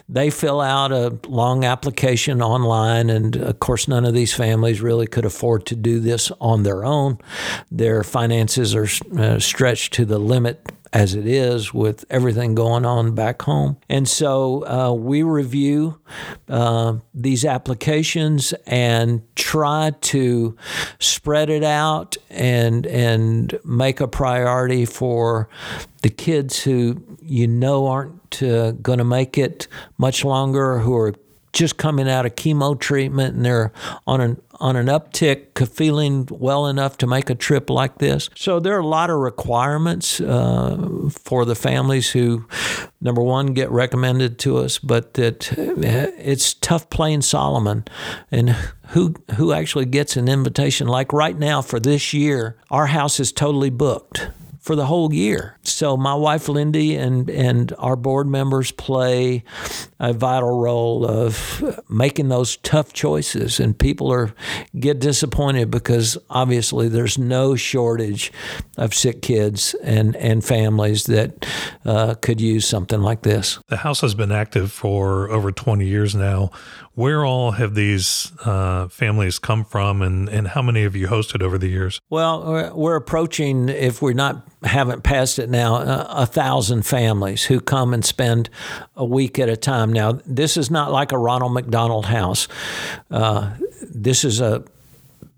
they 0.09 0.29
fill 0.29 0.61
out 0.61 0.91
a 0.91 1.17
long 1.27 1.63
application 1.63 2.41
online, 2.41 3.09
and 3.09 3.35
of 3.35 3.59
course, 3.59 3.87
none 3.87 4.05
of 4.05 4.13
these 4.13 4.33
families 4.33 4.81
really 4.81 5.07
could 5.07 5.25
afford 5.25 5.65
to 5.67 5.75
do 5.75 5.99
this 5.99 6.31
on 6.41 6.63
their 6.63 6.83
own. 6.83 7.19
Their 7.71 8.03
finances 8.03 8.75
are 8.75 8.87
uh, 9.17 9.39
stretched 9.39 9.93
to 9.93 10.05
the 10.05 10.19
limit 10.19 10.71
as 10.95 11.13
it 11.13 11.27
is 11.27 11.73
with 11.73 12.05
everything 12.09 12.55
going 12.55 12.85
on 12.85 13.13
back 13.13 13.41
home. 13.41 13.75
And 13.89 14.07
so 14.07 14.65
uh, 14.65 14.93
we 14.93 15.23
review 15.23 15.99
uh, 16.47 16.95
these 17.13 17.43
applications 17.43 18.53
and 18.65 19.21
try 19.35 19.91
to 19.99 20.55
spread 20.99 21.49
it 21.49 21.65
out 21.65 22.15
and 22.29 22.85
and 22.85 23.59
make 23.65 23.99
a 23.99 24.07
priority 24.07 24.85
for 24.85 25.49
the 26.01 26.09
kids 26.09 26.63
who 26.63 27.03
you 27.21 27.45
know 27.45 27.87
aren't 27.87 28.41
uh, 28.41 28.71
going 28.71 28.99
to 28.99 29.03
make 29.03 29.37
it 29.37 29.67
much 29.97 30.23
longer, 30.23 30.79
who 30.79 30.95
are 30.95 31.13
just 31.51 31.77
coming 31.77 32.09
out 32.09 32.25
of 32.25 32.35
chemo 32.35 32.79
treatment 32.79 33.35
and 33.35 33.45
they're 33.45 33.71
on 34.07 34.21
an 34.21 34.41
on 34.59 34.75
an 34.75 34.87
uptick, 34.87 35.67
feeling 35.67 36.27
well 36.31 36.67
enough 36.67 36.97
to 36.97 37.07
make 37.07 37.29
a 37.29 37.35
trip 37.35 37.69
like 37.69 37.97
this. 37.97 38.29
So 38.35 38.59
there 38.59 38.75
are 38.75 38.79
a 38.79 38.87
lot 38.87 39.09
of 39.09 39.17
requirements 39.17 40.19
uh, 40.19 41.09
for 41.09 41.45
the 41.45 41.55
families 41.55 42.11
who, 42.11 42.45
number 43.01 43.21
one, 43.21 43.53
get 43.53 43.69
recommended 43.71 44.39
to 44.39 44.57
us, 44.57 44.79
but 44.79 45.13
that 45.15 45.51
uh, 45.57 46.11
it's 46.17 46.53
tough 46.53 46.89
playing 46.89 47.21
Solomon, 47.21 47.85
and 48.31 48.49
who 48.89 49.15
who 49.35 49.51
actually 49.53 49.85
gets 49.85 50.15
an 50.17 50.27
invitation. 50.27 50.87
Like 50.87 51.13
right 51.13 51.37
now 51.37 51.61
for 51.61 51.79
this 51.79 52.13
year, 52.13 52.57
our 52.69 52.87
house 52.87 53.19
is 53.19 53.31
totally 53.31 53.69
booked 53.69 54.29
for 54.65 54.75
the 54.75 54.87
whole 54.87 55.13
year. 55.13 55.59
So 55.61 55.95
my 55.95 56.15
wife 56.15 56.49
Lindy 56.49 56.95
and 56.95 57.29
and 57.29 57.71
our 57.77 57.95
board 57.95 58.27
members 58.27 58.71
play 58.71 59.43
a 59.99 60.13
vital 60.13 60.59
role 60.59 61.05
of 61.05 61.81
making 61.89 62.27
those 62.29 62.57
tough 62.57 62.91
choices 62.91 63.59
and 63.59 63.77
people 63.77 64.11
are 64.11 64.33
get 64.77 64.99
disappointed 64.99 65.71
because 65.71 66.17
obviously 66.29 66.89
there's 66.89 67.17
no 67.17 67.55
shortage 67.55 68.31
of 68.77 68.93
sick 68.93 69.21
kids 69.21 69.73
and 69.83 70.15
and 70.17 70.43
families 70.43 71.05
that 71.05 71.45
uh, 71.85 72.15
could 72.15 72.41
use 72.41 72.67
something 72.67 73.01
like 73.01 73.21
this. 73.21 73.59
The 73.67 73.77
house 73.77 74.01
has 74.01 74.15
been 74.15 74.31
active 74.31 74.71
for 74.71 75.29
over 75.29 75.51
20 75.51 75.85
years 75.85 76.15
now. 76.15 76.51
Where 76.93 77.25
all 77.25 77.51
have 77.51 77.75
these 77.75 78.31
uh, 78.45 78.87
families 78.87 79.37
come 79.37 79.65
from, 79.65 80.01
and, 80.01 80.29
and 80.29 80.47
how 80.47 80.61
many 80.61 80.83
have 80.83 80.95
you 80.95 81.07
hosted 81.07 81.41
over 81.41 81.57
the 81.57 81.67
years? 81.67 81.99
Well, 82.09 82.71
we're 82.73 82.95
approaching, 82.95 83.67
if 83.67 84.01
we're 84.01 84.13
not 84.13 84.47
haven't 84.65 85.03
passed 85.03 85.39
it 85.39 85.49
now, 85.49 85.75
a, 85.75 86.07
a 86.09 86.25
thousand 86.25 86.85
families 86.85 87.43
who 87.43 87.59
come 87.59 87.93
and 87.93 88.03
spend 88.03 88.49
a 88.95 89.05
week 89.05 89.37
at 89.39 89.49
a 89.49 89.57
time. 89.57 89.84
Now, 89.93 90.19
this 90.25 90.57
is 90.57 90.69
not 90.71 90.91
like 90.91 91.11
a 91.11 91.17
Ronald 91.17 91.53
McDonald 91.53 92.05
house. 92.05 92.47
Uh, 93.09 93.51
this 93.81 94.23
is 94.23 94.41
a 94.41 94.63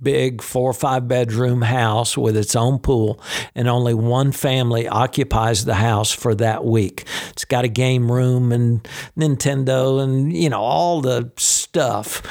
big 0.01 0.42
four 0.42 0.70
or 0.70 0.74
five 0.74 1.08
bedroom 1.08 1.62
house 1.62 2.18
with 2.18 2.38
its 2.38 2.56
own 2.56 2.80
pool, 2.80 3.22
and 3.56 3.68
only 3.68 3.94
one 3.94 4.32
family 4.32 4.88
occupies 4.88 5.66
the 5.66 5.75
house 5.75 6.12
for 6.12 6.36
that 6.36 6.63
week. 6.63 7.06
It's 7.32 7.46
got 7.46 7.66
a 7.66 7.70
game 7.70 8.12
room 8.12 8.51
and 8.51 8.88
Nintendo 9.18 10.01
and, 10.04 10.36
you 10.36 10.50
know, 10.50 10.60
all 10.60 11.01
the 11.01 11.32
stuff. 11.38 12.22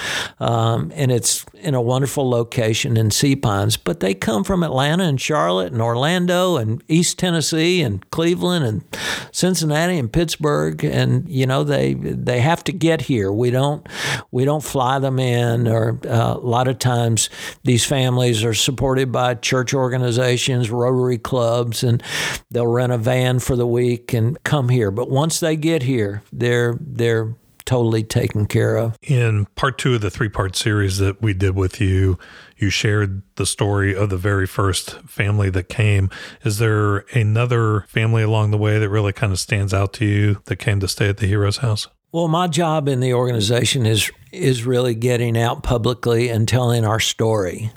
Um, 0.41 0.93
and 0.95 1.11
it's 1.11 1.45
in 1.55 1.75
a 1.75 1.81
wonderful 1.81 2.29
location 2.29 2.97
in 2.97 3.11
Sea 3.11 3.37
Pines. 3.37 3.77
But 3.77 4.01
they 4.01 4.15
come 4.15 4.45
from 4.45 4.63
Atlanta 4.63 5.05
and 5.05 5.21
Charlotte 5.21 5.73
and 5.73 5.83
Orlando 5.83 6.57
and 6.57 6.83
East 6.89 7.19
Tennessee 7.19 7.83
and 7.83 8.09
Cleveland 8.11 8.65
and 8.65 8.85
Cincinnati 9.33 9.99
and 9.99 10.13
Pittsburgh. 10.13 10.85
And, 10.85 11.29
you 11.29 11.47
know, 11.47 11.65
they, 11.65 11.95
they 11.95 12.41
have 12.41 12.65
to 12.65 12.73
get 12.73 13.03
here. 13.03 13.33
We 13.33 13.51
don't, 13.51 13.87
we 14.31 14.45
don't 14.45 14.63
fly 14.65 14.99
them 14.99 15.19
in, 15.19 15.69
or 15.69 15.99
uh, 16.07 16.35
a 16.37 16.39
lot 16.39 16.69
of 16.69 16.79
times 16.79 17.29
these 17.67 17.85
families 17.85 18.45
are 18.45 18.55
supported 18.55 19.13
by 19.13 19.35
church 19.35 19.75
organizations, 19.75 20.71
Rotary 20.71 21.19
clubs, 21.19 21.83
and 21.83 22.03
they'll 22.51 22.67
rent 22.67 22.93
a 22.93 22.99
van 22.99 23.41
for 23.41 23.57
the 23.57 23.67
week 23.67 24.13
and 24.13 24.43
come 24.45 24.69
here. 24.69 24.91
But 24.91 25.11
once 25.11 25.41
they 25.41 25.57
get 25.57 25.83
here, 25.83 26.23
they're 26.33 26.79
they're 26.81 27.35
totally 27.67 28.05
taken 28.05 28.47
care 28.47 28.77
of. 28.77 28.97
In 29.03 29.47
part 29.57 29.77
two 29.77 29.97
of 29.97 30.01
the 30.01 30.11
three 30.11 30.29
part 30.29 30.57
series 30.57 30.99
that 30.99 31.21
we 31.21 31.35
did 31.35 31.57
with 31.57 31.81
you, 31.81 32.19
you 32.57 32.71
shared 32.71 33.23
the 33.35 33.45
story 33.45 33.95
of 33.95 34.09
the 34.09 34.17
very 34.17 34.47
first 34.47 34.93
family 35.03 35.51
that 35.51 35.69
came. 35.69 36.09
Is 36.45 36.59
there 36.59 36.99
another 37.13 37.83
family 37.89 38.23
along 38.23 38.53
the 38.53 38.59
way 38.59 38.79
that 38.79 38.89
really 38.89 39.13
kind 39.13 39.33
of 39.33 39.39
stands 39.39 39.75
out 39.75 39.93
to 39.95 40.05
you 40.07 40.41
that 40.45 40.57
came 40.57 40.81
to 40.81 40.89
stay 40.89 41.09
at 41.09 41.19
the 41.19 41.27
Heroes 41.27 41.59
House? 41.59 41.89
Well, 42.17 42.29
my 42.29 42.47
job 42.47 42.89
in 42.89 43.01
the 43.01 43.13
organization 43.13 43.85
is 43.85 44.11
is 44.33 44.65
really 44.65 44.95
getting 44.95 45.37
out 45.37 45.63
publicly 45.63 46.31
and 46.31 46.49
telling 46.49 46.83
our 46.83 46.99
story, 46.99 47.73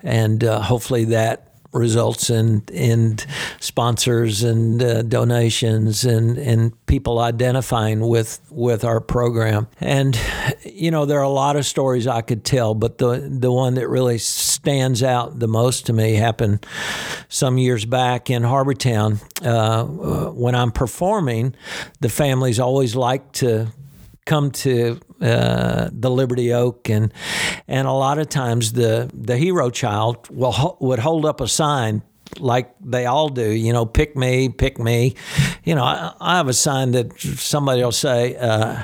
and 0.00 0.44
uh, 0.44 0.60
hopefully 0.60 1.06
that 1.06 1.53
results 1.74 2.30
and 2.30 2.68
in 2.70 3.18
sponsors 3.60 4.42
and 4.42 4.82
uh, 4.82 5.02
donations 5.02 6.04
and 6.04 6.38
and 6.38 6.86
people 6.86 7.18
identifying 7.18 8.00
with 8.00 8.40
with 8.50 8.84
our 8.84 9.00
program. 9.00 9.66
And 9.80 10.18
you 10.64 10.90
know, 10.90 11.04
there 11.04 11.18
are 11.18 11.22
a 11.22 11.28
lot 11.28 11.56
of 11.56 11.66
stories 11.66 12.06
I 12.06 12.22
could 12.22 12.44
tell, 12.44 12.74
but 12.74 12.98
the 12.98 13.26
the 13.28 13.52
one 13.52 13.74
that 13.74 13.88
really 13.88 14.18
stands 14.18 15.02
out 15.02 15.38
the 15.38 15.48
most 15.48 15.86
to 15.86 15.92
me 15.92 16.14
happened 16.14 16.64
some 17.28 17.58
years 17.58 17.84
back 17.84 18.30
in 18.30 18.42
Harbortown. 18.42 19.20
Uh, 19.44 19.84
when 20.32 20.54
I'm 20.54 20.70
performing, 20.70 21.54
the 22.00 22.08
families 22.08 22.60
always 22.60 22.94
like 22.94 23.32
to 23.32 23.72
come 24.26 24.50
to 24.50 25.00
uh, 25.20 25.88
the 25.92 26.10
Liberty 26.10 26.52
Oak, 26.52 26.88
and 26.88 27.12
and 27.68 27.86
a 27.86 27.92
lot 27.92 28.18
of 28.18 28.28
times 28.28 28.72
the 28.72 29.10
the 29.12 29.36
hero 29.36 29.70
child 29.70 30.28
will 30.30 30.76
would 30.80 30.98
hold 30.98 31.24
up 31.24 31.40
a 31.40 31.48
sign 31.48 32.02
like 32.40 32.74
they 32.80 33.06
all 33.06 33.28
do, 33.28 33.50
you 33.50 33.72
know, 33.72 33.86
pick 33.86 34.16
me, 34.16 34.48
pick 34.48 34.78
me. 34.78 35.14
You 35.64 35.74
know, 35.74 35.84
I, 35.84 36.12
I 36.20 36.36
have 36.36 36.48
a 36.48 36.52
sign 36.52 36.92
that 36.92 37.18
somebody 37.20 37.82
will 37.82 37.92
say, 37.92 38.36
uh, 38.36 38.82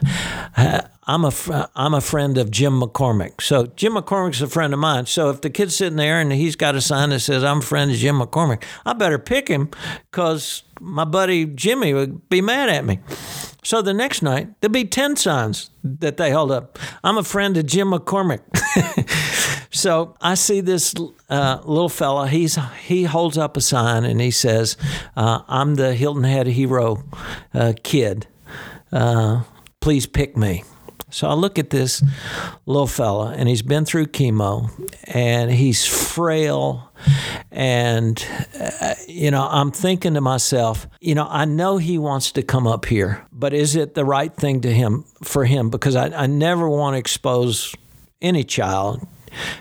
I'm 1.07 1.25
a 1.25 1.71
I'm 1.75 1.95
a 1.95 2.01
friend 2.01 2.39
of 2.39 2.53
Jim 2.53 2.81
McCormick. 2.81 3.41
So 3.41 3.67
Jim 3.67 3.95
McCormick's 3.95 4.43
a 4.43 4.47
friend 4.47 4.73
of 4.73 4.79
mine. 4.79 5.07
So 5.07 5.29
if 5.31 5.41
the 5.41 5.51
kid's 5.51 5.75
sitting 5.75 5.97
there 5.97 6.21
and 6.21 6.31
he's 6.31 6.55
got 6.55 6.77
a 6.77 6.81
sign 6.81 7.11
that 7.11 7.19
says 7.19 7.43
I'm 7.43 7.59
a 7.59 7.63
friend 7.63 7.91
of 7.91 7.97
Jim 7.97 8.21
McCormick, 8.21 8.63
I 8.87 8.93
better 8.93 9.19
pick 9.19 9.49
him 9.49 9.71
because 10.11 10.63
my 10.81 11.05
buddy 11.05 11.47
Jimmy 11.47 11.95
would 11.95 12.29
be 12.29 12.41
mad 12.41 12.69
at 12.69 12.85
me. 12.85 13.01
So 13.63 13.83
the 13.83 13.93
next 13.93 14.23
night, 14.23 14.49
there'll 14.61 14.73
be 14.73 14.85
10 14.85 15.17
signs 15.17 15.71
that 15.85 16.17
they 16.17 16.31
hold 16.31 16.51
up. 16.51 16.79
I'm 17.05 17.19
a 17.19 17.25
friend 17.25 17.57
of 17.57 17.67
Jim 17.67 17.91
McCormick. 17.91 18.41
so 19.71 20.17
I 20.21 20.35
see 20.35 20.61
this 20.61 20.95
uh, 21.29 21.61
little 21.65 21.89
fella. 21.89 22.29
He's 22.29 22.59
he 22.85 23.05
holds 23.05 23.39
up 23.39 23.57
a 23.57 23.61
sign 23.61 24.05
and 24.05 24.21
he 24.21 24.31
says, 24.31 24.77
uh, 25.17 25.43
"I'm 25.49 25.77
the 25.77 25.95
Hilton 25.95 26.25
Head 26.25 26.49
Hero 26.49 27.05
uh, 27.55 27.75
kid. 27.83 28.27
Uh, 28.93 29.43
please 29.81 30.07
pick 30.07 30.37
me." 30.37 30.65
So 31.13 31.29
I 31.29 31.35
look 31.35 31.59
at 31.59 31.71
this 31.71 32.05
little 32.67 32.87
fella, 32.87 33.35
and 33.37 33.49
he's 33.49 33.63
been 33.63 33.85
through 33.85 34.07
chemo, 34.07 34.71
and 35.05 35.51
he's 35.51 35.85
frail, 35.85 36.93
and 37.51 38.25
uh, 38.61 38.95
you 39.09 39.31
know 39.31 39.47
I'm 39.49 39.71
thinking 39.71 40.15
to 40.15 40.21
myself, 40.21 40.89
you 41.01 41.15
know 41.15 41.27
I 41.29 41.45
know 41.45 41.79
he 41.79 41.99
wants 41.99 42.33
to 42.33 42.43
come 42.43 42.67
up 42.67 42.87
here, 42.87 43.25
but 43.33 43.55
is 43.55 43.77
it 43.77 43.95
the 43.95 44.05
right 44.05 44.35
thing 44.35 44.61
to 44.63 44.73
him 44.73 45.05
for 45.23 45.45
him? 45.45 45.71
Because 45.71 45.95
I, 45.97 46.07
I 46.07 46.27
never 46.27 46.69
want 46.69 46.95
to 46.95 46.99
expose 46.99 47.75
any 48.21 48.45
child 48.45 49.07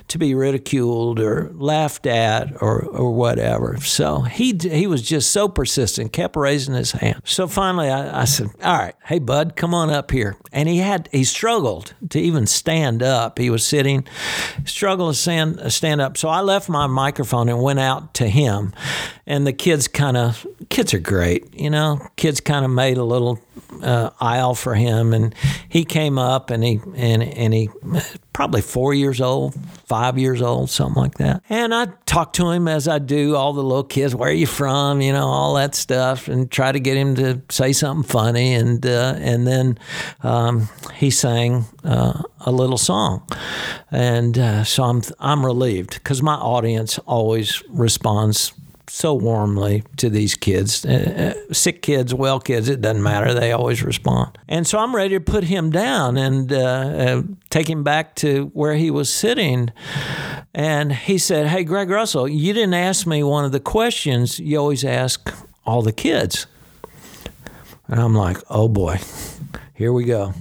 to 0.08 0.18
be 0.18 0.34
ridiculed 0.34 1.20
or 1.20 1.52
laughed 1.54 2.06
at 2.06 2.62
or, 2.62 2.86
or 2.86 3.12
whatever. 3.14 3.78
So 3.82 4.22
he 4.22 4.58
he 4.62 4.88
was 4.88 5.02
just 5.02 5.32
so 5.32 5.48
persistent, 5.48 6.14
kept 6.14 6.36
raising 6.36 6.76
his 6.76 6.92
hand. 6.92 7.22
So 7.26 7.48
finally, 7.48 7.90
I, 7.90 8.22
I 8.22 8.26
said, 8.26 8.48
"All 8.64 8.78
right, 8.78 8.96
hey 9.06 9.20
bud, 9.20 9.56
come 9.56 9.74
on 9.74 9.90
up 9.90 10.12
here." 10.12 10.38
And 10.52 10.68
he 10.70 10.78
had 10.78 11.10
he 11.12 11.24
struggled 11.24 11.94
to 12.10 12.20
even 12.20 12.48
stand 12.48 13.04
up. 13.04 13.38
He 13.38 13.50
was 13.50 13.66
sitting, 13.66 14.08
struggled 14.66 15.14
to 15.14 15.20
stand 15.20 15.72
stand 15.72 16.02
up. 16.02 16.18
So 16.18 16.30
I 16.30 16.42
left 16.42 16.70
my 16.70 16.88
microphone 16.88 17.50
and 17.50 17.62
went 17.62 17.80
out 17.80 18.14
to 18.16 18.28
him, 18.28 18.74
and 19.26 19.46
the 19.46 19.54
kids 19.54 19.88
kind 19.88 20.18
of 20.18 20.46
kids 20.70 20.94
are 20.94 21.00
great, 21.00 21.54
you 21.54 21.70
know. 21.70 22.08
Kids 22.16 22.40
kind 22.40 22.66
of 22.66 22.72
made 22.72 22.98
a 22.98 23.04
little 23.04 23.40
uh, 23.82 24.10
aisle 24.20 24.56
for 24.56 24.76
him, 24.76 25.14
and 25.14 25.36
he 25.68 25.86
came 25.86 26.18
up 26.18 26.50
and 26.50 26.64
he 26.64 26.80
and 26.96 27.24
and 27.24 27.54
he 27.54 27.70
probably 28.34 28.62
four 28.62 28.94
years 28.94 29.20
old, 29.20 29.54
five 29.86 30.18
years 30.18 30.42
old, 30.42 30.70
something 30.70 31.02
like 31.02 31.18
that. 31.18 31.44
And 31.50 31.74
I 31.74 31.88
talked 32.06 32.36
to 32.38 32.50
him 32.50 32.68
as 32.68 32.88
I 32.88 33.00
do 33.00 33.36
all 33.36 33.54
the 33.54 33.64
little 33.64 33.84
kids. 33.84 34.16
Where 34.16 34.30
are 34.30 34.34
you 34.34 34.48
from? 34.48 35.02
You 35.02 35.14
know, 35.14 35.28
all 35.28 35.56
that 35.56 35.76
stuff, 35.76 36.28
and 36.28 36.50
try 36.50 36.72
to 36.72 36.80
get 36.80 36.96
him 36.98 37.16
to 37.16 37.42
say 37.50 37.74
something 37.74 38.08
funny. 38.08 38.54
And 38.54 38.86
uh, 38.86 39.16
and 39.18 39.46
then 39.46 39.78
um, 40.24 40.70
he 40.96 41.10
sang 41.10 41.66
uh, 41.84 42.24
a 42.40 42.52
little 42.52 42.78
song, 42.78 43.28
and 43.92 44.38
uh, 44.38 44.64
so 44.64 44.84
I'm 44.84 45.02
I'm 45.20 45.46
relieved 45.46 45.96
because 45.96 46.22
my 46.22 46.36
audience 46.36 46.98
always 47.00 47.64
responds 47.70 48.54
so 48.90 49.14
warmly 49.14 49.84
to 49.98 50.10
these 50.10 50.36
kids, 50.36 50.86
uh, 50.86 51.36
uh, 51.50 51.54
sick 51.54 51.82
kids, 51.82 52.14
well 52.14 52.40
kids, 52.40 52.70
it 52.70 52.82
doesn't 52.82 53.04
matter. 53.04 53.34
They 53.34 53.52
always 53.52 53.84
respond. 53.84 54.38
And 54.48 54.66
so 54.66 54.80
I'm 54.80 54.96
ready 54.96 55.16
to 55.16 55.22
put 55.22 55.44
him 55.44 55.70
down 55.70 56.18
and 56.18 56.52
uh, 56.52 56.58
uh, 56.58 57.22
take 57.50 57.70
him 57.70 57.84
back 57.84 58.16
to 58.16 58.52
where 58.54 58.76
he 58.76 58.92
was 58.92 59.14
sitting. 59.14 59.72
And 60.54 60.92
he 60.92 61.18
said, 61.18 61.48
Hey, 61.48 61.64
Greg 61.64 61.90
Russell, 61.90 62.28
you 62.28 62.54
didn't 62.54 62.74
ask 62.74 63.06
me 63.06 63.24
one 63.24 63.46
of 63.46 63.52
the 63.52 63.60
questions 63.60 64.40
you 64.40 64.58
always 64.58 64.84
ask 64.84 65.34
all 65.66 65.82
the 65.82 65.94
kids. 65.94 66.48
And 67.88 68.00
I'm 68.00 68.16
like, 68.16 68.38
Oh 68.50 68.68
boy, 68.68 69.00
here 69.74 69.94
we 69.94 70.04
go. 70.04 70.34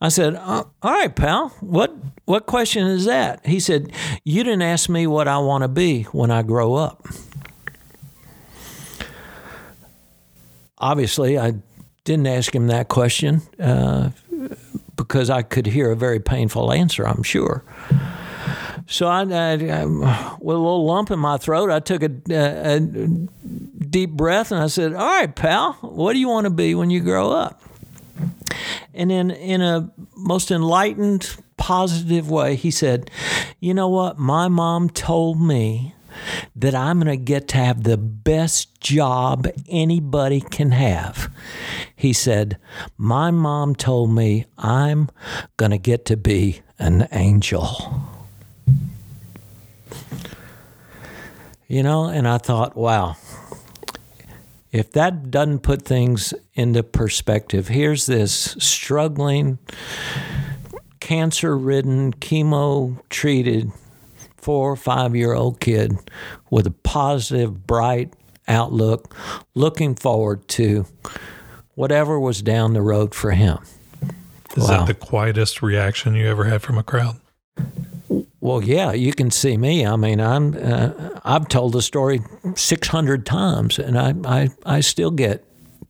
I 0.00 0.08
said, 0.08 0.36
"All 0.36 0.70
right, 0.84 1.14
pal. 1.14 1.48
What 1.60 1.96
what 2.26 2.44
question 2.44 2.86
is 2.86 3.06
that?" 3.06 3.46
He 3.46 3.60
said, 3.60 3.92
"You 4.24 4.44
didn't 4.44 4.62
ask 4.62 4.90
me 4.90 5.06
what 5.06 5.26
I 5.26 5.38
want 5.38 5.62
to 5.62 5.68
be 5.68 6.02
when 6.12 6.30
I 6.30 6.42
grow 6.42 6.74
up." 6.74 7.06
Obviously, 10.78 11.38
I 11.38 11.54
didn't 12.04 12.26
ask 12.26 12.54
him 12.54 12.68
that 12.68 12.88
question 12.88 13.42
uh, 13.58 14.10
because 14.96 15.30
I 15.30 15.42
could 15.42 15.66
hear 15.66 15.90
a 15.90 15.96
very 15.96 16.20
painful 16.20 16.72
answer, 16.72 17.06
I'm 17.06 17.22
sure. 17.22 17.64
So 18.88 19.08
I, 19.08 19.22
I, 19.22 19.52
I, 19.54 19.84
with 19.84 20.56
a 20.56 20.58
little 20.58 20.86
lump 20.86 21.10
in 21.10 21.18
my 21.18 21.38
throat, 21.38 21.70
I 21.70 21.80
took 21.80 22.02
a, 22.02 22.10
a, 22.30 22.76
a 22.76 22.78
deep 22.78 24.10
breath 24.10 24.52
and 24.52 24.62
I 24.62 24.68
said, 24.68 24.94
"All 24.94 25.06
right, 25.06 25.34
pal, 25.34 25.72
what 25.80 26.12
do 26.12 26.20
you 26.20 26.28
want 26.28 26.44
to 26.44 26.50
be 26.50 26.74
when 26.76 26.90
you 26.90 27.00
grow 27.00 27.32
up?" 27.32 27.60
And 28.94 29.10
in 29.10 29.32
in 29.32 29.60
a 29.60 29.90
most 30.16 30.52
enlightened, 30.52 31.36
positive 31.56 32.30
way, 32.30 32.54
he 32.54 32.70
said, 32.70 33.10
"You 33.58 33.74
know 33.74 33.88
what? 33.88 34.18
My 34.18 34.46
mom 34.46 34.88
told 34.90 35.40
me 35.40 35.94
that 36.56 36.74
I'm 36.74 37.00
going 37.00 37.18
to 37.18 37.22
get 37.22 37.48
to 37.48 37.58
have 37.58 37.82
the 37.82 37.98
best 37.98 38.80
job 38.80 39.46
anybody 39.68 40.40
can 40.40 40.70
have. 40.70 41.30
He 41.94 42.12
said, 42.12 42.58
My 42.96 43.30
mom 43.30 43.74
told 43.74 44.10
me 44.10 44.46
I'm 44.56 45.10
going 45.58 45.70
to 45.70 45.78
get 45.78 46.06
to 46.06 46.16
be 46.16 46.62
an 46.78 47.08
angel. 47.12 48.02
You 51.68 51.82
know, 51.82 52.04
and 52.04 52.28
I 52.28 52.38
thought, 52.38 52.76
wow, 52.76 53.16
if 54.70 54.92
that 54.92 55.30
doesn't 55.30 55.60
put 55.60 55.82
things 55.82 56.32
into 56.54 56.82
perspective, 56.82 57.68
here's 57.68 58.06
this 58.06 58.56
struggling, 58.60 59.58
cancer 61.00 61.56
ridden, 61.58 62.12
chemo 62.12 63.02
treated 63.10 63.72
four 64.36 64.70
or 64.70 64.76
five 64.76 65.16
year 65.16 65.32
old 65.32 65.58
kid 65.58 65.98
with 66.56 66.66
a 66.66 66.70
positive, 66.70 67.66
bright 67.66 68.14
outlook, 68.48 69.14
looking 69.54 69.94
forward 69.94 70.48
to 70.48 70.86
whatever 71.74 72.18
was 72.18 72.40
down 72.40 72.72
the 72.72 72.80
road 72.80 73.14
for 73.14 73.32
him. 73.32 73.58
Is 74.56 74.62
wow. 74.62 74.78
that 74.78 74.86
the 74.86 74.94
quietest 74.94 75.60
reaction 75.60 76.14
you 76.14 76.26
ever 76.26 76.44
had 76.44 76.62
from 76.62 76.78
a 76.78 76.82
crowd? 76.82 77.20
Well, 78.40 78.62
yeah, 78.62 78.92
you 78.92 79.12
can 79.12 79.30
see 79.30 79.58
me. 79.58 79.84
I 79.84 79.96
mean, 79.96 80.18
I'm 80.18 80.56
uh, 80.56 81.20
I've 81.26 81.46
told 81.48 81.74
the 81.74 81.82
story 81.82 82.22
600 82.54 83.26
times, 83.26 83.78
and 83.78 83.98
I 83.98 84.14
I, 84.24 84.48
I 84.64 84.80
still 84.80 85.10
get 85.10 85.44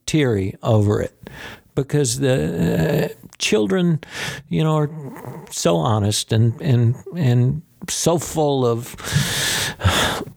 teary 0.05 0.57
over 0.63 1.01
it 1.01 1.29
because 1.75 2.19
the 2.19 3.05
uh, 3.05 3.27
children, 3.37 4.01
you 4.49 4.65
know, 4.65 4.75
are 4.75 5.45
so 5.49 5.77
honest 5.77 6.33
and 6.33 6.59
and 6.61 6.93
and 7.15 7.61
so 7.89 8.17
full 8.17 8.65
of 8.65 8.95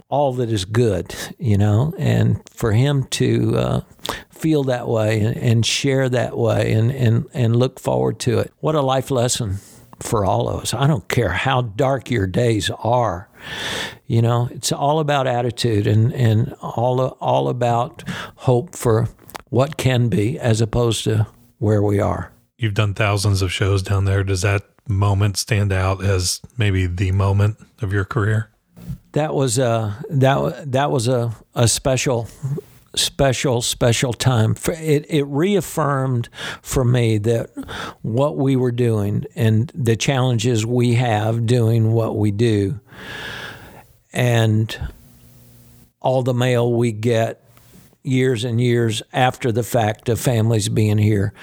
all 0.09 0.33
that 0.35 0.51
is 0.51 0.65
good, 0.65 1.15
you 1.39 1.57
know, 1.57 1.95
and 1.99 2.41
for 2.51 2.73
him 2.73 3.05
to 3.05 3.57
uh, 3.57 3.81
feel 4.31 4.65
that 4.65 4.89
way 4.89 5.21
and, 5.21 5.37
and, 5.37 5.67
share 5.67 6.09
that 6.09 6.37
way 6.37 6.73
and, 6.73 6.91
and, 6.91 7.27
and 7.33 7.57
look 7.57 7.79
forward 7.79 8.19
to 8.19 8.39
it. 8.39 8.53
What 8.61 8.75
a 8.75 8.81
life 8.81 9.11
lesson 9.11 9.59
for 10.01 10.25
all 10.25 10.49
of 10.49 10.63
us. 10.63 10.75
I 10.75 10.87
don't 10.87 11.09
care 11.09 11.31
how 11.31 11.63
dark 11.63 12.11
your 12.11 12.27
days 12.27 12.71
are. 12.71 13.29
You 14.07 14.23
know, 14.23 14.49
it's 14.51 14.73
all 14.73 14.99
about 14.99 15.27
attitude 15.27 15.87
and, 15.87 16.13
and 16.13 16.55
all, 16.61 17.01
all 17.21 17.49
about 17.49 18.03
hope 18.37 18.75
for 18.75 19.09
what 19.51 19.77
can 19.77 20.09
be 20.09 20.39
as 20.39 20.61
opposed 20.61 21.05
to 21.05 21.27
where 21.59 21.83
we 21.83 22.01
are. 22.01 22.33
You've 22.57 22.75
done 22.75 22.95
thousands 22.95 23.41
of 23.43 23.53
shows 23.53 23.83
down 23.83 24.05
there. 24.05 24.23
Does 24.23 24.43
that 24.43 24.70
moment 24.91 25.37
stand 25.37 25.73
out 25.73 26.05
as 26.05 26.41
maybe 26.57 26.87
the 26.87 27.13
moment 27.13 27.57
of 27.81 27.93
your 27.93 28.05
career? 28.05 28.51
That 29.13 29.35
was 29.35 29.59
a 29.59 29.97
that 30.09 30.73
that 30.73 30.91
was 30.91 31.09
a, 31.09 31.35
a 31.55 31.67
special 31.67 32.29
special 32.95 33.63
special 33.63 34.13
time. 34.13 34.57
It 34.69 35.07
it 35.09 35.25
reaffirmed 35.25 36.29
for 36.63 36.85
me 36.85 37.19
that 37.19 37.51
what 38.03 38.37
we 38.37 38.57
were 38.57 38.73
doing 38.73 39.27
and 39.35 39.71
the 39.75 39.97
challenges 39.97 40.67
we 40.67 40.95
have 40.95 41.47
doing 41.47 41.93
what 41.93 42.17
we 42.17 42.31
do, 42.31 42.81
and 44.13 44.79
all 46.01 46.23
the 46.23 46.35
mail 46.35 46.73
we 46.73 46.93
get 46.93 47.45
years 48.03 48.45
and 48.45 48.61
years 48.61 49.03
after 49.13 49.53
the 49.53 49.63
fact 49.63 50.09
of 50.09 50.19
families 50.19 50.69
being 50.69 50.99
here, 50.99 51.35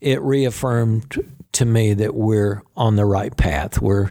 it 0.00 0.20
reaffirmed 0.22 1.18
to 1.58 1.64
me 1.64 1.94
that 1.94 2.14
we're 2.14 2.62
on 2.76 2.96
the 2.96 3.04
right 3.04 3.36
path. 3.36 3.80
We're 3.80 4.10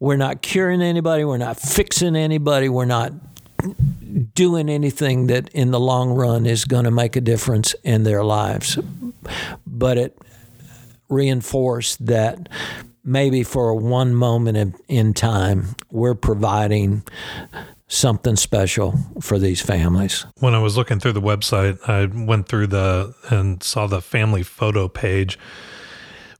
we're 0.00 0.16
not 0.16 0.42
curing 0.42 0.80
anybody, 0.80 1.24
we're 1.24 1.38
not 1.38 1.58
fixing 1.58 2.14
anybody, 2.14 2.68
we're 2.68 2.84
not 2.84 3.12
doing 4.34 4.68
anything 4.68 5.26
that 5.26 5.48
in 5.48 5.72
the 5.72 5.80
long 5.80 6.10
run 6.10 6.46
is 6.46 6.64
going 6.64 6.84
to 6.84 6.92
make 6.92 7.16
a 7.16 7.20
difference 7.20 7.74
in 7.82 8.04
their 8.04 8.22
lives. 8.22 8.78
But 9.66 9.98
it 9.98 10.18
reinforced 11.08 12.06
that 12.06 12.48
maybe 13.02 13.42
for 13.42 13.74
one 13.74 14.14
moment 14.14 14.76
in 14.86 15.14
time, 15.14 15.74
we're 15.90 16.14
providing 16.14 17.02
something 17.88 18.36
special 18.36 18.94
for 19.20 19.38
these 19.38 19.60
families. 19.60 20.26
When 20.38 20.54
I 20.54 20.60
was 20.60 20.76
looking 20.76 21.00
through 21.00 21.14
the 21.14 21.22
website, 21.22 21.78
I 21.88 22.06
went 22.06 22.46
through 22.48 22.68
the 22.68 23.14
and 23.30 23.62
saw 23.62 23.86
the 23.86 24.00
family 24.00 24.42
photo 24.44 24.86
page. 24.86 25.38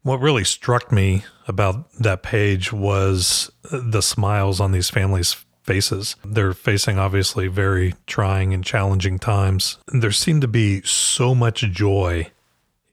What 0.08 0.22
really 0.22 0.44
struck 0.44 0.90
me 0.90 1.24
about 1.46 1.92
that 2.00 2.22
page 2.22 2.72
was 2.72 3.52
the 3.70 4.00
smiles 4.00 4.58
on 4.58 4.72
these 4.72 4.88
families' 4.88 5.44
faces. 5.64 6.16
They're 6.24 6.54
facing 6.54 6.98
obviously 6.98 7.46
very 7.48 7.94
trying 8.06 8.54
and 8.54 8.64
challenging 8.64 9.18
times. 9.18 9.76
There 9.86 10.10
seemed 10.10 10.40
to 10.40 10.48
be 10.48 10.80
so 10.80 11.34
much 11.34 11.60
joy 11.60 12.30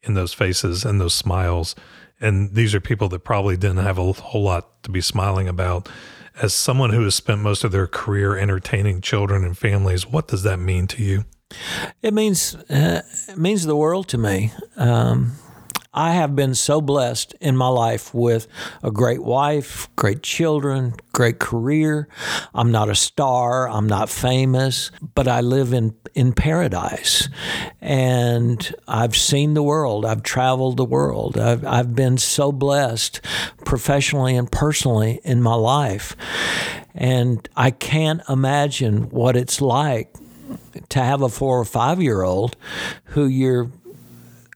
in 0.03 0.15
those 0.15 0.33
faces 0.33 0.83
and 0.83 0.99
those 0.99 1.13
smiles. 1.13 1.73
And 2.19 2.53
these 2.53 2.75
are 2.75 2.81
people 2.81 3.07
that 3.07 3.19
probably 3.19 3.55
didn't 3.55 3.77
have 3.77 3.97
a 3.97 4.11
whole 4.11 4.43
lot 4.43 4.83
to 4.83 4.91
be 4.91 4.99
smiling 4.99 5.47
about 5.47 5.87
as 6.41 6.53
someone 6.53 6.89
who 6.89 7.05
has 7.05 7.15
spent 7.15 7.39
most 7.39 7.63
of 7.63 7.71
their 7.71 7.87
career 7.87 8.37
entertaining 8.37 8.99
children 8.99 9.45
and 9.45 9.57
families, 9.57 10.05
what 10.05 10.27
does 10.27 10.43
that 10.43 10.59
mean 10.59 10.85
to 10.87 11.01
you? 11.01 11.23
It 12.01 12.13
means 12.13 12.55
uh, 12.69 13.03
it 13.29 13.37
means 13.37 13.63
the 13.63 13.77
world 13.77 14.09
to 14.09 14.17
me. 14.17 14.51
Um, 14.75 15.37
I 15.95 16.11
have 16.11 16.35
been 16.35 16.55
so 16.55 16.81
blessed 16.81 17.35
in 17.39 17.55
my 17.55 17.69
life 17.69 18.13
with 18.13 18.47
a 18.83 18.91
great 18.91 19.23
wife, 19.23 19.87
great 19.95 20.21
children, 20.21 20.93
great 21.13 21.39
career. 21.39 22.09
I'm 22.53 22.69
not 22.69 22.89
a 22.89 22.95
star, 22.95 23.69
I'm 23.69 23.87
not 23.87 24.09
famous, 24.09 24.91
but 25.15 25.29
I 25.29 25.39
live 25.39 25.71
in, 25.71 25.95
in 26.13 26.33
paradise. 26.33 27.29
And 27.79 28.75
I've 28.89 29.15
seen 29.15 29.53
the 29.53 29.63
world, 29.63 30.05
I've 30.05 30.21
traveled 30.21 30.75
the 30.75 30.83
world. 30.83 31.37
I've, 31.37 31.65
I've 31.65 31.95
been 31.95 32.17
so 32.17 32.51
blessed 32.51 33.21
professionally 33.63 34.35
and 34.35 34.51
personally 34.51 35.21
in 35.23 35.41
my 35.41 35.55
life. 35.55 36.17
And 36.93 37.47
I 37.55 37.71
can't 37.71 38.21
imagine 38.27 39.09
what 39.11 39.37
it's 39.37 39.61
like 39.61 40.13
to 40.89 40.99
have 40.99 41.21
a 41.21 41.29
four 41.29 41.57
or 41.57 41.65
five 41.65 42.01
year 42.01 42.21
old 42.21 42.57
who 43.05 43.27
you're 43.27 43.71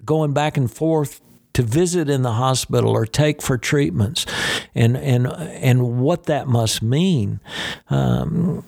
going 0.04 0.34
back 0.34 0.58
and 0.58 0.70
forth 0.70 1.22
to 1.60 1.64
visit 1.64 2.10
in 2.10 2.22
the 2.22 2.32
hospital 2.32 2.92
or 2.92 3.06
take 3.06 3.42
for 3.42 3.58
treatments, 3.58 4.26
and 4.74 4.96
and 4.96 5.28
and 5.28 6.00
what 6.00 6.24
that 6.24 6.48
must 6.48 6.82
mean. 6.82 7.42
Um, 7.90 8.64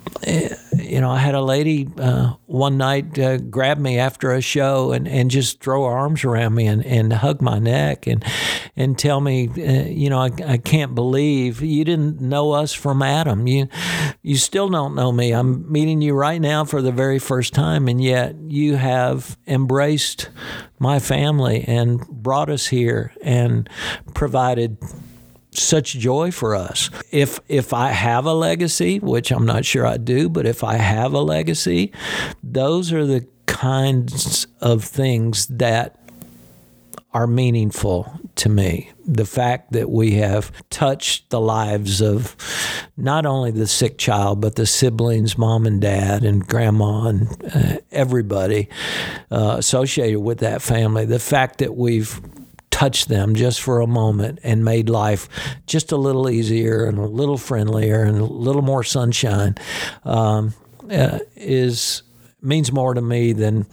you 0.74 1.00
know, 1.00 1.10
I 1.10 1.20
had 1.20 1.34
a 1.34 1.42
lady 1.42 1.88
uh, 1.98 2.34
one 2.48 2.78
night 2.78 3.18
uh, 3.18 3.38
grab 3.38 3.78
me 3.78 3.98
after 3.98 4.34
a 4.34 4.42
show 4.42 4.92
and, 4.92 5.08
and 5.08 5.32
just 5.32 5.62
throw 5.62 5.86
her 5.86 5.92
arms 5.92 6.26
around 6.26 6.54
me 6.54 6.68
and, 6.68 6.86
and 6.86 7.14
hug 7.14 7.42
my 7.42 7.60
neck 7.60 8.08
and 8.08 8.26
and 8.76 9.00
tell 9.00 9.22
me, 9.22 9.48
uh, 9.48 9.88
you 9.88 10.10
know, 10.10 10.20
I, 10.20 10.32
I 10.46 10.58
can't 10.58 10.94
believe 10.94 11.62
you 11.62 11.86
didn't 11.86 12.20
know 12.20 12.52
us 12.52 12.74
from 12.74 13.02
Adam. 13.02 13.48
You 13.48 13.70
you 14.22 14.36
still 14.36 14.68
don't 14.68 14.96
know 14.96 15.14
me. 15.14 15.32
I'm 15.32 15.72
meeting 15.72 16.02
you 16.02 16.14
right 16.14 16.42
now 16.42 16.66
for 16.66 16.82
the 16.82 16.92
very 16.92 17.20
first 17.20 17.54
time, 17.54 17.88
and 17.88 18.04
yet 18.04 18.36
you 18.48 18.76
have 18.76 19.38
embraced 19.48 20.30
my 20.82 20.98
family 20.98 21.64
and 21.68 22.06
brought 22.08 22.50
us 22.50 22.66
here 22.66 23.14
and 23.22 23.70
provided 24.16 24.78
such 25.52 25.94
joy 25.94 26.32
for 26.32 26.56
us. 26.56 26.90
If 27.12 27.40
if 27.48 27.72
I 27.72 27.90
have 27.90 28.26
a 28.26 28.34
legacy, 28.34 29.00
which 29.00 29.32
I'm 29.32 29.46
not 29.46 29.64
sure 29.64 29.86
I 29.86 29.98
do, 29.98 30.28
but 30.28 30.48
if 30.48 30.64
I 30.64 30.78
have 30.78 31.14
a 31.14 31.22
legacy, 31.22 31.92
those 32.42 32.92
are 32.92 33.06
the 33.06 33.28
kinds 33.46 34.48
of 34.60 34.84
things 34.84 35.46
that 35.48 36.01
are 37.14 37.28
meaningful 37.28 38.20
to 38.36 38.50
me. 38.50 38.90
The 39.06 39.26
fact 39.26 39.74
that 39.74 39.90
we 39.90 40.12
have 40.14 40.52
touched 40.70 41.30
the 41.30 41.42
lives 41.42 42.02
of 42.02 42.36
not 42.96 43.26
only 43.26 43.52
the 43.52 43.68
sick 43.68 43.98
child, 43.98 44.40
but 44.40 44.56
the 44.56 44.66
siblings, 44.66 45.38
mom 45.38 45.66
and 45.66 45.82
dad, 45.82 46.24
and 46.24 46.48
grandma, 46.48 47.08
and 47.08 47.52
uh, 47.54 47.78
everybody 47.92 48.70
uh, 49.30 49.56
associated 49.58 50.22
with 50.22 50.40
that 50.40 50.62
family. 50.62 51.06
The 51.06 51.20
fact 51.20 51.58
that 51.60 51.76
we've 51.76 52.22
touched 52.70 53.10
them 53.10 53.36
just 53.36 53.62
for 53.62 53.82
a 53.82 53.88
moment 53.88 54.40
and 54.44 54.64
made 54.64 54.90
life 54.90 55.28
just 55.68 55.92
a 55.92 55.98
little 55.98 56.30
easier 56.30 56.86
and 56.86 56.98
a 56.98 57.06
little 57.06 57.38
friendlier 57.38 58.02
and 58.02 58.18
a 58.18 58.24
little 58.26 58.62
more 58.64 58.84
sunshine 58.84 59.56
um, 60.06 60.54
uh, 60.90 61.20
is 61.36 62.04
means 62.42 62.72
more 62.72 62.94
to 62.96 63.02
me 63.02 63.34
than 63.34 63.68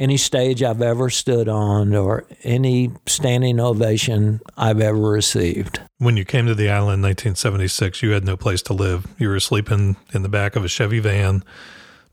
any 0.00 0.16
stage 0.16 0.62
I've 0.62 0.82
ever 0.82 1.10
stood 1.10 1.48
on 1.48 1.94
or 1.94 2.24
any 2.42 2.90
standing 3.06 3.60
ovation 3.60 4.40
I've 4.56 4.80
ever 4.80 4.98
received. 4.98 5.80
When 5.98 6.16
you 6.16 6.24
came 6.24 6.46
to 6.46 6.54
the 6.54 6.70
island 6.70 7.04
in 7.04 7.08
1976, 7.10 8.02
you 8.02 8.10
had 8.10 8.24
no 8.24 8.36
place 8.36 8.62
to 8.62 8.72
live. 8.72 9.06
You 9.18 9.28
were 9.28 9.38
sleeping 9.38 9.96
in 10.14 10.22
the 10.22 10.28
back 10.28 10.56
of 10.56 10.64
a 10.64 10.68
Chevy 10.68 10.98
van 10.98 11.44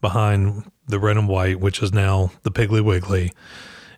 behind 0.02 0.70
the 0.86 1.00
red 1.00 1.18
and 1.18 1.30
white, 1.30 1.60
which 1.62 1.82
is 1.82 1.94
now 1.94 2.32
the 2.44 2.52
Piggly 2.52 2.84
Wiggly, 2.84 3.32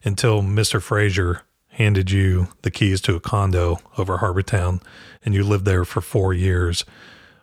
until 0.04 0.44
Mr. 0.44 0.82
Fraser 0.82 1.42
handed 1.70 2.12
you 2.12 2.50
the 2.62 2.72
keys 2.72 3.02
to 3.02 3.16
a 3.16 3.20
condo 3.20 3.80
over 3.98 4.18
Harbor 4.18 4.44
Town 4.44 4.82
and 5.24 5.34
you 5.34 5.44
lived 5.44 5.66
there 5.66 5.86
for 5.86 6.02
four 6.02 6.34
years. 6.34 6.86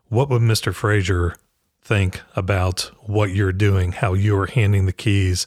What 0.09 0.29
would 0.31 0.43
Mr. 0.43 0.73
Fraser 0.73 1.37
think 1.83 2.21
about 2.35 2.91
what 3.03 3.31
you're 3.31 3.53
doing, 3.53 3.93
how 3.93 4.15
you're 4.15 4.47
handing 4.47 4.87
the 4.87 4.93
keys 4.93 5.47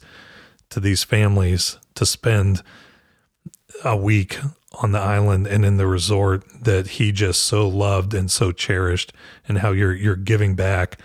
to 0.70 0.80
these 0.80 1.04
families 1.04 1.78
to 1.94 2.06
spend 2.06 2.62
a 3.84 3.96
week 3.96 4.38
on 4.82 4.92
the 4.92 4.98
island 4.98 5.46
and 5.46 5.64
in 5.64 5.76
the 5.76 5.86
resort 5.86 6.44
that 6.62 6.86
he 6.86 7.12
just 7.12 7.42
so 7.42 7.68
loved 7.68 8.14
and 8.14 8.30
so 8.30 8.52
cherished, 8.52 9.12
and 9.48 9.58
how 9.58 9.72
you're 9.72 9.94
you're 9.94 10.16
giving 10.16 10.54
back 10.54 10.98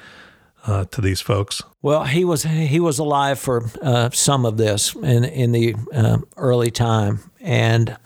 uh, 0.68 0.86
to 0.86 1.02
these 1.02 1.22
folks? 1.22 1.62
Well, 1.82 2.04
he 2.04 2.26
was 2.26 2.44
he 2.44 2.80
was 2.80 3.00
alive 3.00 3.40
for 3.40 3.70
uh, 3.82 4.10
some 4.12 4.46
of 4.46 4.58
this 4.58 4.96
in 4.96 5.24
in 5.24 5.52
the 5.52 5.76
uh, 5.94 6.20
early 6.38 6.72
time, 6.72 7.20
and 7.40 7.98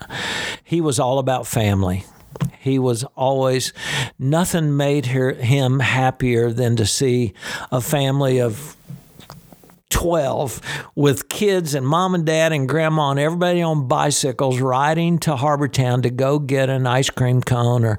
he 0.64 0.82
was 0.82 1.00
all 1.00 1.20
about 1.20 1.48
family. 1.48 2.06
He 2.60 2.80
was 2.80 3.04
always 3.16 3.74
nothing 4.18 4.76
made 4.78 5.08
her, 5.08 5.34
him 5.34 5.80
happier 5.80 6.52
than 6.52 6.76
to 6.76 6.86
see 6.86 7.34
a 7.72 7.82
family 7.82 8.40
of 8.40 8.76
12 9.90 10.62
with 10.96 11.30
kids 11.30 11.74
and 11.74 11.86
mom 11.86 12.16
and 12.16 12.26
dad 12.26 12.52
and 12.52 12.70
grandma 12.70 13.12
and 13.12 13.20
everybody 13.20 13.62
on 13.62 13.88
bicycles 13.88 14.60
riding 14.60 15.18
to 15.20 15.36
Harbor 15.36 15.68
Town 15.68 16.02
to 16.04 16.10
go 16.10 16.40
get 16.40 16.70
an 16.70 16.88
ice 16.88 17.10
cream 17.10 17.42
cone 17.42 17.84
or 17.84 17.98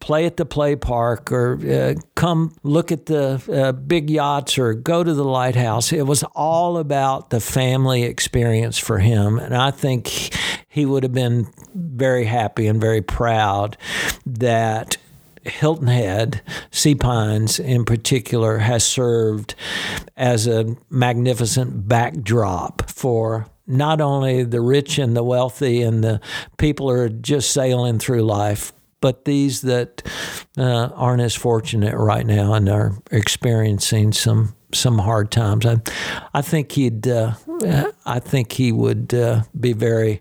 play 0.00 0.26
at 0.26 0.36
the 0.36 0.44
play 0.44 0.76
park 0.76 1.30
or 1.32 1.58
uh, 1.66 1.94
come 2.14 2.54
look 2.62 2.90
at 2.92 3.06
the 3.06 3.42
uh, 3.52 3.72
big 3.72 4.10
yachts 4.10 4.58
or 4.58 4.74
go 4.74 5.04
to 5.04 5.14
the 5.14 5.24
lighthouse. 5.24 5.92
It 5.92 6.06
was 6.06 6.22
all 6.34 6.78
about 6.78 7.30
the 7.30 7.40
family 7.40 8.02
experience 8.02 8.78
for 8.78 8.98
him. 8.98 9.38
And 9.38 9.54
I 9.54 9.70
think 9.70 10.32
he 10.68 10.84
would 10.84 11.02
have 11.02 11.14
been 11.14 11.46
very 11.74 12.24
happy 12.24 12.66
and 12.66 12.80
very 12.80 13.02
proud 13.02 13.76
that 14.26 14.96
Hilton 15.48 15.88
Head, 15.88 16.42
Sea 16.70 16.94
Pines 16.94 17.58
in 17.58 17.84
particular, 17.84 18.58
has 18.58 18.84
served 18.84 19.54
as 20.16 20.46
a 20.46 20.76
magnificent 20.90 21.88
backdrop 21.88 22.88
for 22.90 23.46
not 23.66 24.00
only 24.00 24.44
the 24.44 24.60
rich 24.60 24.98
and 24.98 25.16
the 25.16 25.22
wealthy 25.22 25.82
and 25.82 26.02
the 26.02 26.20
people 26.56 26.88
who 26.88 26.96
are 26.96 27.08
just 27.08 27.50
sailing 27.50 27.98
through 27.98 28.22
life, 28.22 28.72
but 29.00 29.24
these 29.24 29.60
that 29.62 30.02
uh, 30.56 30.88
aren't 30.94 31.22
as 31.22 31.34
fortunate 31.34 31.94
right 31.96 32.26
now 32.26 32.54
and 32.54 32.68
are 32.68 32.94
experiencing 33.10 34.12
some 34.12 34.54
some 34.74 34.98
hard 34.98 35.30
times. 35.30 35.64
I, 35.64 35.78
I 36.34 36.42
think 36.42 36.72
he'd, 36.72 37.08
uh, 37.08 37.32
I 38.04 38.20
think 38.20 38.52
he 38.52 38.70
would 38.70 39.14
uh, 39.14 39.42
be 39.58 39.72
very 39.72 40.20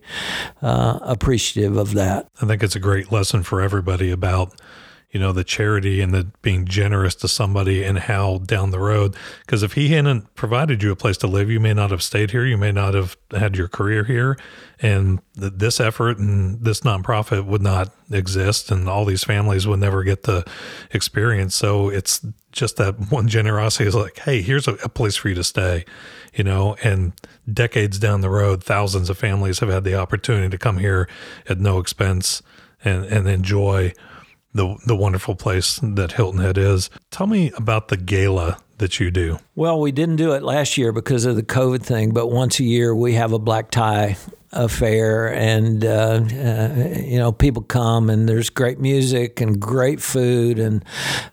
uh, 0.61 0.99
appreciative 1.01 1.75
of 1.75 1.93
that. 1.95 2.29
I 2.41 2.45
think 2.45 2.63
it's 2.63 2.75
a 2.75 2.79
great 2.79 3.11
lesson 3.11 3.43
for 3.43 3.61
everybody 3.61 4.09
about 4.09 4.53
you 5.17 5.23
know 5.23 5.31
the 5.31 5.43
charity 5.43 5.99
and 5.99 6.13
the 6.13 6.25
being 6.43 6.63
generous 6.65 7.15
to 7.15 7.27
somebody 7.27 7.83
and 7.83 7.97
how 7.97 8.37
down 8.37 8.69
the 8.69 8.79
road. 8.79 9.15
Because 9.39 9.63
if 9.63 9.73
he 9.73 9.87
hadn't 9.87 10.35
provided 10.35 10.83
you 10.83 10.91
a 10.91 10.95
place 10.95 11.17
to 11.17 11.27
live 11.27 11.49
you 11.49 11.59
may 11.59 11.73
not 11.73 11.89
have 11.89 12.03
stayed 12.03 12.29
here. 12.29 12.45
You 12.45 12.55
may 12.55 12.71
not 12.71 12.93
have 12.93 13.17
had 13.31 13.57
your 13.57 13.67
career 13.67 14.03
here. 14.03 14.37
And 14.79 15.19
th- 15.39 15.53
this 15.55 15.79
effort 15.79 16.19
and 16.19 16.63
this 16.63 16.81
nonprofit 16.81 17.45
would 17.45 17.63
not 17.63 17.89
exist 18.11 18.69
and 18.69 18.87
all 18.87 19.05
these 19.05 19.23
families 19.23 19.65
would 19.65 19.79
never 19.79 20.03
get 20.03 20.21
the 20.21 20.45
experience. 20.91 21.55
So 21.55 21.89
it's 21.89 22.23
just 22.51 22.77
that 22.77 23.11
one 23.11 23.27
generosity 23.27 23.85
is 23.87 23.95
like 23.95 24.19
hey 24.19 24.43
here's 24.43 24.67
a, 24.67 24.73
a 24.83 24.89
place 24.89 25.15
for 25.15 25.29
you 25.29 25.35
to 25.35 25.43
stay 25.43 25.83
you 26.33 26.43
know? 26.43 26.75
And 26.83 27.13
decades 27.51 27.97
down 27.97 28.21
the 28.21 28.29
road 28.29 28.63
thousands 28.63 29.09
of 29.09 29.17
families 29.17 29.59
have 29.59 29.69
had 29.69 29.83
the 29.83 29.95
opportunity 29.95 30.49
to 30.49 30.57
come 30.59 30.77
here 30.77 31.09
at 31.49 31.59
no 31.59 31.79
expense 31.79 32.43
and 32.83 33.05
and 33.05 33.27
enjoy 33.27 33.93
the 34.57 34.77
the 34.85 34.95
wonderful 34.95 35.35
place 35.35 35.79
that 35.81 36.13
Hilton 36.13 36.41
Head 36.41 36.57
is. 36.57 36.89
Tell 37.11 37.27
me 37.27 37.51
about 37.57 37.87
the 37.87 37.97
gala 37.97 38.57
that 38.77 38.99
you 38.99 39.09
do. 39.09 39.39
Well, 39.55 39.79
we 39.79 39.91
didn't 39.91 40.17
do 40.17 40.33
it 40.33 40.43
last 40.43 40.77
year 40.77 40.91
because 40.91 41.25
of 41.25 41.35
the 41.35 41.43
COVID 41.43 41.81
thing, 41.81 42.11
but 42.11 42.27
once 42.27 42.59
a 42.59 42.63
year 42.63 42.95
we 42.95 43.13
have 43.13 43.31
a 43.31 43.39
black 43.39 43.71
tie 43.71 44.17
affair 44.53 45.27
and 45.33 45.83
uh, 45.83 46.21
uh, 46.21 46.93
you 46.97 47.17
know 47.17 47.33
people 47.33 47.61
come 47.61 48.09
and 48.09 48.29
there's 48.29 48.49
great 48.49 48.79
music 48.79 49.41
and 49.41 49.59
great 49.59 50.01
food 50.01 50.57
and 50.57 50.85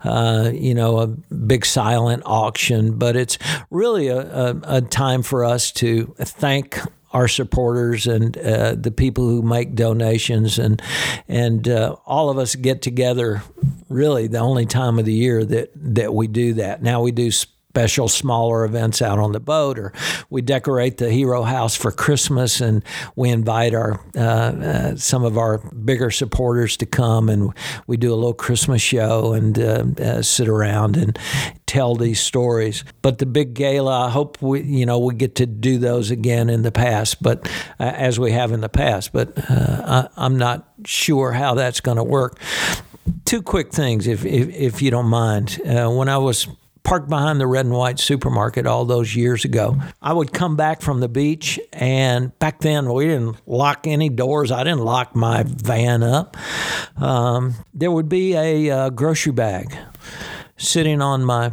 uh, 0.02 0.50
you 0.52 0.74
know 0.74 0.98
a 0.98 1.06
big 1.06 1.64
silent 1.64 2.22
auction 2.26 2.98
but 2.98 3.14
it's 3.14 3.38
really 3.70 4.08
a, 4.08 4.18
a, 4.18 4.60
a 4.64 4.80
time 4.80 5.22
for 5.22 5.44
us 5.44 5.70
to 5.70 6.12
thank 6.18 6.80
our 7.14 7.28
supporters 7.28 8.06
and 8.06 8.36
uh, 8.36 8.74
the 8.74 8.90
people 8.90 9.26
who 9.26 9.40
make 9.40 9.74
donations. 9.74 10.58
And 10.58 10.82
and 11.28 11.66
uh, 11.68 11.96
all 12.04 12.28
of 12.28 12.36
us 12.36 12.54
get 12.56 12.82
together 12.82 13.42
really 13.88 14.26
the 14.26 14.38
only 14.38 14.66
time 14.66 14.98
of 14.98 15.04
the 15.04 15.14
year 15.14 15.44
that 15.44 15.70
that 15.76 16.12
we 16.12 16.26
do 16.26 16.54
that. 16.54 16.82
Now 16.82 17.00
we 17.00 17.12
do 17.12 17.30
special 17.74 18.06
smaller 18.06 18.64
events 18.64 19.02
out 19.02 19.18
on 19.18 19.32
the 19.32 19.40
boat, 19.40 19.80
or 19.80 19.92
we 20.30 20.40
decorate 20.40 20.98
the 20.98 21.10
Hero 21.10 21.42
House 21.42 21.74
for 21.74 21.90
Christmas, 21.90 22.60
and 22.60 22.84
we 23.16 23.30
invite 23.30 23.74
our 23.74 24.00
uh, 24.16 24.20
uh, 24.20 24.96
some 24.96 25.24
of 25.24 25.36
our 25.36 25.58
bigger 25.58 26.12
supporters 26.12 26.76
to 26.76 26.86
come, 26.86 27.28
and 27.28 27.52
we 27.88 27.96
do 27.96 28.12
a 28.12 28.14
little 28.14 28.32
Christmas 28.32 28.80
show 28.80 29.32
and 29.32 29.58
uh, 29.58 29.84
uh 30.00 30.22
sit 30.22 30.46
around 30.46 30.96
and 30.96 31.18
tell 31.66 31.96
these 31.96 32.20
stories. 32.20 32.84
But 33.02 33.18
the 33.18 33.26
big 33.26 33.54
gala, 33.54 34.06
I 34.06 34.10
hope 34.10 34.40
we 34.40 34.62
you 34.62 34.86
know 34.86 35.00
we 35.00 35.14
get 35.14 35.34
to 35.36 35.46
do 35.46 35.76
those 35.78 36.12
again 36.12 36.48
in 36.48 36.62
the 36.62 36.70
past, 36.70 37.20
but 37.20 37.44
uh, 37.80 37.90
as 37.96 38.20
we 38.20 38.30
have 38.30 38.52
in 38.52 38.60
the 38.60 38.68
past. 38.68 39.12
But 39.12 39.36
uh, 39.50 40.06
I, 40.06 40.08
I'm 40.16 40.38
not 40.38 40.68
sure 40.86 41.32
how 41.32 41.54
that's 41.54 41.80
going 41.80 41.96
to 41.96 42.04
work 42.04 42.38
two 43.24 43.42
quick 43.42 43.72
things, 43.72 44.06
if 44.06 44.24
if, 44.24 44.48
if 44.50 44.80
you 44.80 44.92
don't 44.92 45.08
mind. 45.08 45.60
Uh, 45.66 45.90
when 45.90 46.08
I 46.08 46.18
was 46.18 46.46
parked 46.84 47.08
behind 47.08 47.40
the 47.40 47.46
red 47.46 47.64
and 47.64 47.74
white 47.74 47.98
supermarket 47.98 48.66
all 48.66 48.84
those 48.84 49.16
years 49.16 49.44
ago. 49.44 49.76
I 50.00 50.12
would 50.12 50.32
come 50.32 50.54
back 50.54 50.82
from 50.82 51.00
the 51.00 51.08
beach, 51.08 51.58
and 51.72 52.38
back 52.38 52.60
then 52.60 52.92
we 52.92 53.06
didn't 53.06 53.36
lock 53.46 53.86
any 53.86 54.10
doors. 54.10 54.52
I 54.52 54.62
didn't 54.62 54.84
lock 54.84 55.16
my 55.16 55.44
van 55.46 56.02
up. 56.02 56.36
Um, 56.96 57.54
there 57.72 57.90
would 57.90 58.08
be 58.08 58.34
a, 58.34 58.70
uh, 58.70 58.90
grocery 58.90 59.32
bag 59.32 59.74
sitting 60.56 61.00
on 61.00 61.24
my 61.24 61.52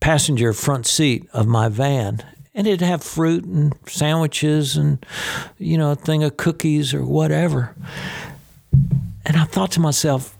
passenger 0.00 0.52
front 0.52 0.86
seat 0.86 1.28
of 1.32 1.46
my 1.46 1.68
van 1.68 2.22
and 2.54 2.66
it'd 2.66 2.80
have 2.80 3.02
fruit 3.02 3.44
and 3.44 3.74
sandwiches 3.86 4.76
and 4.76 5.04
you 5.58 5.76
know 5.76 5.92
a 5.92 5.96
thing 5.96 6.22
of 6.22 6.36
cookies 6.36 6.94
or 6.94 7.04
whatever 7.04 7.74
and 9.24 9.36
i 9.36 9.44
thought 9.44 9.72
to 9.72 9.80
myself 9.80 10.36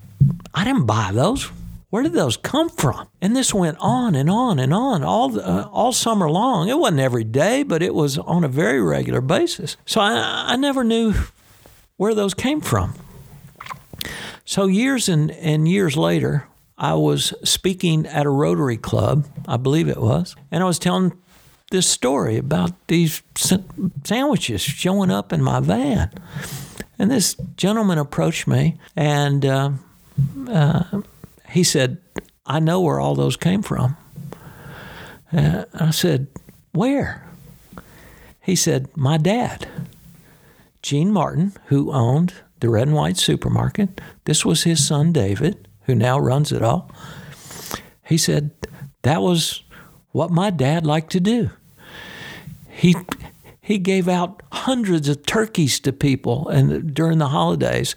i 0.55 0.62
didn't 0.62 0.87
buy 0.87 1.11
those 1.12 1.50
where 1.96 2.02
did 2.02 2.12
those 2.12 2.37
come 2.37 2.68
from? 2.68 3.09
And 3.22 3.35
this 3.35 3.54
went 3.54 3.78
on 3.80 4.14
and 4.14 4.28
on 4.28 4.59
and 4.59 4.74
on 4.74 5.02
all 5.02 5.40
uh, 5.40 5.66
all 5.72 5.92
summer 5.92 6.30
long. 6.30 6.68
It 6.68 6.78
wasn't 6.78 7.00
every 7.00 7.24
day, 7.24 7.62
but 7.62 7.82
it 7.82 7.94
was 7.94 8.18
on 8.18 8.44
a 8.44 8.48
very 8.48 8.82
regular 8.82 9.22
basis. 9.22 9.78
So 9.87 10.02
I, 10.02 10.44
I 10.48 10.56
never 10.56 10.85
knew 10.85 11.14
where 11.96 12.14
those 12.14 12.35
came 12.35 12.61
from. 12.61 12.92
So 14.44 14.66
years 14.66 15.09
and, 15.09 15.30
and 15.30 15.66
years 15.66 15.96
later, 15.96 16.46
I 16.76 16.92
was 16.92 17.32
speaking 17.44 18.04
at 18.04 18.26
a 18.26 18.30
Rotary 18.30 18.76
Club, 18.76 19.24
I 19.48 19.56
believe 19.56 19.88
it 19.88 19.96
was, 19.96 20.37
and 20.50 20.62
I 20.62 20.66
was 20.66 20.78
telling 20.78 21.16
this 21.70 21.88
story 21.88 22.37
about 22.37 22.72
these 22.88 23.22
sandwiches 24.04 24.61
showing 24.61 25.11
up 25.11 25.32
in 25.32 25.42
my 25.42 25.61
van. 25.61 26.11
And 26.98 27.11
this 27.11 27.37
gentleman 27.56 27.96
approached 27.96 28.46
me 28.46 28.76
and 28.94 29.46
uh, 29.46 29.70
uh, 30.46 30.82
he 31.57 31.64
said, 31.64 31.97
I 32.45 32.61
know 32.61 32.83
where 32.83 33.01
all 33.01 33.14
those 33.14 33.38
came 33.38 33.62
from. 33.62 33.97
Uh, 35.33 35.64
I 35.73 35.90
said, 35.90 36.27
Where? 36.73 37.27
He 38.42 38.55
said, 38.55 38.95
My 38.95 39.16
dad, 39.16 39.66
Gene 40.83 41.11
Martin, 41.11 41.55
who 41.69 41.90
owned 41.92 42.35
the 42.61 42.69
Red 42.69 42.88
and 42.88 42.95
White 42.95 43.16
supermarket. 43.16 44.03
This 44.27 44.45
was 44.45 44.64
his 44.64 44.87
son, 44.87 45.12
David, 45.12 45.66
who 45.85 45.95
now 45.95 46.19
runs 46.19 46.53
it 46.53 46.62
all. 46.62 46.90
He 48.05 48.19
said, 48.19 48.51
That 49.01 49.23
was 49.23 49.62
what 50.12 50.31
my 50.31 50.51
dad 50.51 50.85
liked 50.85 51.11
to 51.12 51.21
do. 51.21 51.49
He, 52.69 52.95
he 53.62 53.79
gave 53.79 54.09
out 54.09 54.42
hundreds 54.53 55.09
of 55.09 55.25
turkeys 55.25 55.81
to 55.81 55.92
people 55.95 56.49
and 56.49 56.92
during 56.92 57.16
the 57.16 57.29
holidays. 57.29 57.95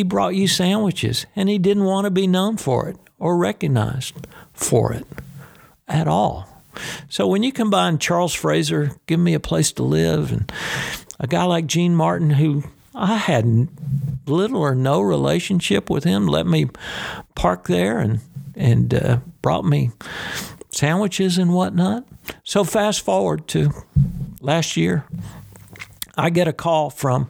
He 0.00 0.04
brought 0.04 0.34
you 0.34 0.48
sandwiches, 0.48 1.26
and 1.36 1.50
he 1.50 1.58
didn't 1.58 1.84
want 1.84 2.06
to 2.06 2.10
be 2.10 2.26
known 2.26 2.56
for 2.56 2.88
it 2.88 2.96
or 3.18 3.36
recognized 3.36 4.14
for 4.54 4.94
it 4.94 5.06
at 5.86 6.08
all. 6.08 6.48
So 7.10 7.26
when 7.26 7.42
you 7.42 7.52
combine 7.52 7.98
Charles 7.98 8.32
Fraser, 8.32 8.92
give 9.06 9.20
me 9.20 9.34
a 9.34 9.40
place 9.40 9.72
to 9.72 9.82
live, 9.82 10.32
and 10.32 10.50
a 11.18 11.26
guy 11.26 11.44
like 11.44 11.66
Gene 11.66 11.94
Martin, 11.94 12.30
who 12.30 12.64
I 12.94 13.18
had 13.18 13.68
little 14.24 14.62
or 14.62 14.74
no 14.74 15.02
relationship 15.02 15.90
with 15.90 16.04
him, 16.04 16.26
let 16.26 16.46
me 16.46 16.70
park 17.34 17.66
there 17.68 17.98
and 17.98 18.20
and 18.56 18.94
uh, 18.94 19.18
brought 19.42 19.66
me 19.66 19.90
sandwiches 20.70 21.36
and 21.36 21.52
whatnot. 21.52 22.06
So 22.42 22.64
fast 22.64 23.02
forward 23.02 23.46
to 23.48 23.70
last 24.40 24.78
year, 24.78 25.04
I 26.20 26.28
get 26.28 26.46
a 26.46 26.52
call 26.52 26.90
from 26.90 27.28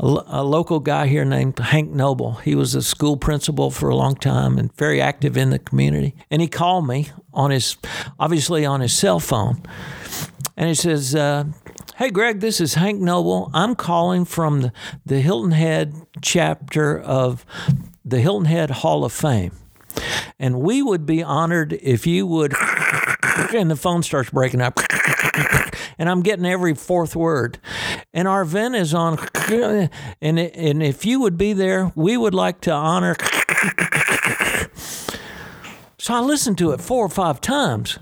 a, 0.00 0.42
local 0.42 0.80
guy 0.80 1.06
here 1.06 1.24
named 1.24 1.56
Hank 1.56 1.90
Noble. 1.90 2.34
He 2.34 2.56
was 2.56 2.74
a 2.74 2.82
school 2.82 3.16
principal 3.16 3.70
for 3.70 3.88
a 3.88 3.94
long 3.94 4.16
time 4.16 4.58
and 4.58 4.76
very 4.76 5.00
active 5.00 5.36
in 5.36 5.50
the 5.50 5.60
community. 5.60 6.16
And 6.28 6.42
he 6.42 6.48
called 6.48 6.88
me 6.88 7.10
on 7.32 7.52
his, 7.52 7.76
obviously 8.18 8.66
on 8.66 8.80
his 8.80 8.92
cell 8.92 9.20
phone, 9.20 9.62
and 10.56 10.68
he 10.68 10.74
says, 10.74 11.14
uh, 11.14 11.44
Hey, 11.94 12.10
Greg, 12.10 12.40
this 12.40 12.60
is 12.60 12.74
Hank 12.74 13.00
Noble. 13.00 13.50
I'm 13.54 13.76
calling 13.76 14.24
from 14.24 14.62
the, 14.62 14.72
the 15.06 15.20
Hilton 15.20 15.52
Head 15.52 15.94
chapter 16.20 16.98
of 16.98 17.46
the 18.04 18.18
Hilton 18.18 18.46
Head 18.46 18.70
Hall 18.70 19.04
of 19.04 19.12
Fame. 19.12 19.52
And 20.40 20.60
we 20.60 20.82
would 20.82 21.06
be 21.06 21.22
honored 21.22 21.74
if 21.74 22.04
you 22.08 22.26
would, 22.26 22.54
and 23.54 23.70
the 23.70 23.76
phone 23.76 24.02
starts 24.02 24.30
breaking 24.30 24.60
up 24.60 24.80
and 26.02 26.10
I'm 26.10 26.22
getting 26.22 26.44
every 26.44 26.74
fourth 26.74 27.14
word. 27.14 27.60
And 28.12 28.26
our 28.26 28.42
event 28.42 28.74
is 28.74 28.92
on, 28.92 29.20
and 30.20 30.36
and 30.36 30.82
if 30.82 31.06
you 31.06 31.20
would 31.20 31.38
be 31.38 31.52
there, 31.52 31.92
we 31.94 32.16
would 32.16 32.34
like 32.34 32.60
to 32.62 32.72
honor. 32.72 33.14
So 35.98 36.12
I 36.12 36.18
listened 36.18 36.58
to 36.58 36.72
it 36.72 36.80
four 36.80 37.06
or 37.06 37.08
five 37.08 37.40
times, 37.40 38.00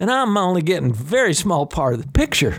and 0.00 0.10
I'm 0.10 0.34
only 0.38 0.62
getting 0.62 0.94
very 0.94 1.34
small 1.34 1.66
part 1.66 1.92
of 1.92 2.00
the 2.00 2.08
picture. 2.08 2.58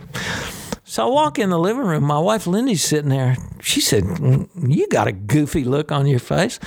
So 0.83 1.07
I 1.07 1.09
walk 1.09 1.39
in 1.39 1.49
the 1.49 1.57
living 1.57 1.87
room. 1.87 2.03
My 2.03 2.19
wife 2.19 2.45
Lindy's 2.45 2.83
sitting 2.83 3.09
there. 3.09 3.35
She 3.61 3.81
said, 3.81 4.03
"You 4.61 4.87
got 4.89 5.07
a 5.07 5.11
goofy 5.11 5.63
look 5.63 5.91
on 5.91 6.05
your 6.05 6.19
face. 6.19 6.59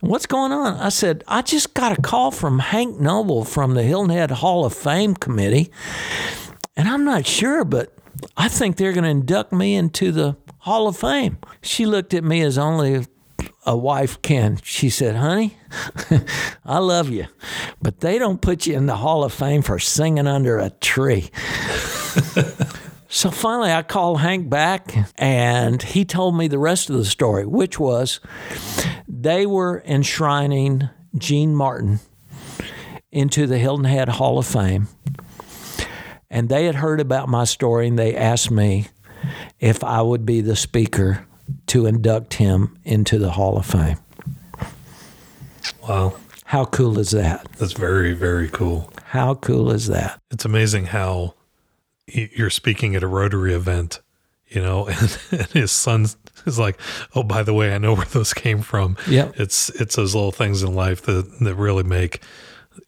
What's 0.00 0.26
going 0.26 0.52
on?" 0.52 0.74
I 0.74 0.90
said, 0.90 1.24
"I 1.26 1.40
just 1.40 1.72
got 1.72 1.98
a 1.98 2.02
call 2.02 2.30
from 2.30 2.58
Hank 2.58 3.00
Noble 3.00 3.42
from 3.42 3.72
the 3.72 3.84
Hilton 3.84 4.10
Head 4.10 4.30
Hall 4.30 4.66
of 4.66 4.74
Fame 4.74 5.14
committee." 5.14 5.70
And 6.76 6.88
I'm 6.88 7.04
not 7.04 7.26
sure, 7.26 7.64
but 7.64 7.92
I 8.36 8.48
think 8.48 8.76
they're 8.76 8.92
going 8.92 9.04
to 9.04 9.10
induct 9.10 9.52
me 9.52 9.74
into 9.74 10.12
the 10.12 10.36
Hall 10.58 10.88
of 10.88 10.96
Fame. 10.96 11.38
She 11.62 11.86
looked 11.86 12.14
at 12.14 12.24
me 12.24 12.40
as 12.42 12.58
only 12.58 13.06
a 13.66 13.76
wife 13.76 14.20
can. 14.22 14.58
She 14.62 14.90
said, 14.90 15.16
Honey, 15.16 15.56
I 16.64 16.78
love 16.78 17.10
you, 17.10 17.26
but 17.80 18.00
they 18.00 18.18
don't 18.18 18.40
put 18.40 18.66
you 18.66 18.74
in 18.74 18.86
the 18.86 18.96
Hall 18.96 19.24
of 19.24 19.32
Fame 19.32 19.62
for 19.62 19.78
singing 19.78 20.26
under 20.26 20.58
a 20.58 20.70
tree. 20.70 21.30
So 23.14 23.30
finally, 23.30 23.70
I 23.70 23.84
called 23.84 24.22
Hank 24.22 24.50
back 24.50 24.92
and 25.16 25.80
he 25.80 26.04
told 26.04 26.36
me 26.36 26.48
the 26.48 26.58
rest 26.58 26.90
of 26.90 26.96
the 26.96 27.04
story, 27.04 27.46
which 27.46 27.78
was 27.78 28.18
they 29.06 29.46
were 29.46 29.84
enshrining 29.86 30.88
Gene 31.16 31.54
Martin 31.54 32.00
into 33.12 33.46
the 33.46 33.58
Hilton 33.58 33.84
Head 33.84 34.08
Hall 34.08 34.36
of 34.36 34.46
Fame. 34.46 34.88
And 36.30 36.48
they 36.48 36.66
had 36.66 36.76
heard 36.76 37.00
about 37.00 37.28
my 37.28 37.44
story 37.44 37.88
and 37.88 37.98
they 37.98 38.16
asked 38.16 38.50
me 38.50 38.88
if 39.60 39.84
I 39.84 40.02
would 40.02 40.26
be 40.26 40.40
the 40.40 40.56
speaker 40.56 41.26
to 41.68 41.86
induct 41.86 42.34
him 42.34 42.78
into 42.84 43.18
the 43.18 43.30
Hall 43.32 43.56
of 43.56 43.66
Fame. 43.66 43.98
Wow. 45.88 46.16
How 46.44 46.64
cool 46.66 46.98
is 46.98 47.10
that? 47.10 47.46
That's 47.58 47.72
very, 47.72 48.12
very 48.12 48.48
cool. 48.48 48.90
How 49.04 49.34
cool 49.34 49.70
is 49.70 49.86
that? 49.88 50.20
It's 50.30 50.44
amazing 50.44 50.86
how 50.86 51.34
you're 52.06 52.50
speaking 52.50 52.94
at 52.94 53.02
a 53.02 53.06
Rotary 53.06 53.54
event, 53.54 54.00
you 54.48 54.60
know, 54.60 54.86
and, 54.88 55.18
and 55.30 55.46
his 55.48 55.72
son 55.72 56.06
is 56.46 56.58
like, 56.58 56.78
"Oh, 57.14 57.22
by 57.22 57.42
the 57.42 57.54
way, 57.54 57.74
I 57.74 57.78
know 57.78 57.94
where 57.94 58.04
those 58.06 58.34
came 58.34 58.60
from." 58.60 58.96
Yeah, 59.08 59.32
it's 59.36 59.70
it's 59.70 59.96
those 59.96 60.14
little 60.14 60.32
things 60.32 60.62
in 60.62 60.74
life 60.74 61.02
that 61.02 61.38
that 61.40 61.54
really 61.54 61.82
make, 61.82 62.20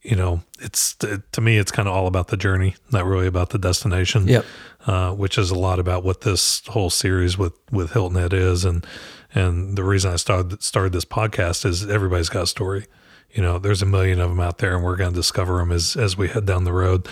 you 0.02 0.16
know, 0.16 0.42
it's 0.60 0.94
to 0.94 1.40
me, 1.40 1.58
it's 1.58 1.72
kind 1.72 1.88
of 1.88 1.94
all 1.94 2.06
about 2.06 2.28
the 2.28 2.36
journey, 2.36 2.76
not 2.92 3.04
really 3.06 3.26
about 3.26 3.50
the 3.50 3.58
destination. 3.58 4.28
Yep. 4.28 4.44
Uh, 4.86 5.12
which 5.12 5.36
is 5.36 5.50
a 5.50 5.58
lot 5.58 5.80
about 5.80 6.04
what 6.04 6.20
this 6.20 6.64
whole 6.68 6.90
series 6.90 7.36
with 7.36 7.54
with 7.72 7.92
Hilton 7.92 8.16
Head 8.16 8.32
is, 8.32 8.64
and 8.64 8.86
and 9.34 9.76
the 9.76 9.82
reason 9.82 10.12
I 10.12 10.16
started 10.16 10.62
started 10.62 10.92
this 10.92 11.04
podcast 11.04 11.64
is 11.64 11.88
everybody's 11.88 12.28
got 12.28 12.44
a 12.44 12.46
story. 12.46 12.86
You 13.32 13.42
know, 13.42 13.58
there's 13.58 13.82
a 13.82 13.86
million 13.86 14.20
of 14.20 14.30
them 14.30 14.38
out 14.38 14.58
there, 14.58 14.76
and 14.76 14.84
we're 14.84 14.94
going 14.94 15.10
to 15.10 15.16
discover 15.16 15.58
them 15.58 15.72
as 15.72 15.96
as 15.96 16.16
we 16.16 16.28
head 16.28 16.46
down 16.46 16.62
the 16.62 16.72
road. 16.72 17.08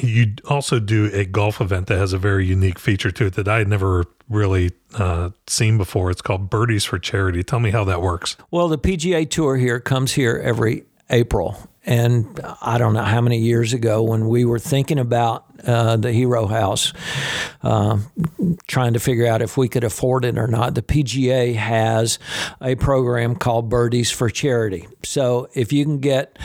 You 0.00 0.36
also 0.48 0.80
do 0.80 1.10
a 1.12 1.26
golf 1.26 1.60
event 1.60 1.86
that 1.88 1.98
has 1.98 2.14
a 2.14 2.18
very 2.18 2.46
unique 2.46 2.78
feature 2.78 3.10
to 3.10 3.26
it 3.26 3.34
that 3.34 3.48
I 3.48 3.58
had 3.58 3.68
never 3.68 4.04
really 4.28 4.72
uh, 4.94 5.30
seen 5.46 5.76
before. 5.76 6.10
It's 6.10 6.22
called 6.22 6.48
Birdies 6.50 6.84
for 6.84 6.98
Charity. 6.98 7.42
Tell 7.42 7.60
me 7.60 7.70
how 7.70 7.84
that 7.84 8.00
works. 8.00 8.36
Well, 8.50 8.68
the 8.68 8.78
PGA 8.78 9.28
Tour 9.28 9.56
here 9.56 9.80
comes 9.80 10.12
here 10.12 10.40
every 10.42 10.84
April, 11.10 11.56
and 11.84 12.40
I 12.60 12.76
don't 12.76 12.92
know 12.92 13.02
how 13.02 13.20
many 13.20 13.38
years 13.38 13.72
ago 13.72 14.02
when 14.02 14.28
we 14.28 14.44
were 14.44 14.58
thinking 14.58 14.98
about 14.98 15.46
uh, 15.66 15.96
the 15.96 16.12
Hero 16.12 16.46
House, 16.46 16.92
uh, 17.62 17.98
trying 18.66 18.92
to 18.92 19.00
figure 19.00 19.26
out 19.26 19.42
if 19.42 19.56
we 19.56 19.68
could 19.68 19.84
afford 19.84 20.24
it 20.24 20.38
or 20.38 20.46
not. 20.46 20.74
The 20.74 20.82
PGA 20.82 21.54
has 21.56 22.18
a 22.60 22.74
program 22.74 23.36
called 23.36 23.68
Birdies 23.68 24.10
for 24.10 24.28
Charity. 24.28 24.86
So 25.02 25.48
if 25.54 25.72
you 25.72 25.84
can 25.84 25.98
get 25.98 26.38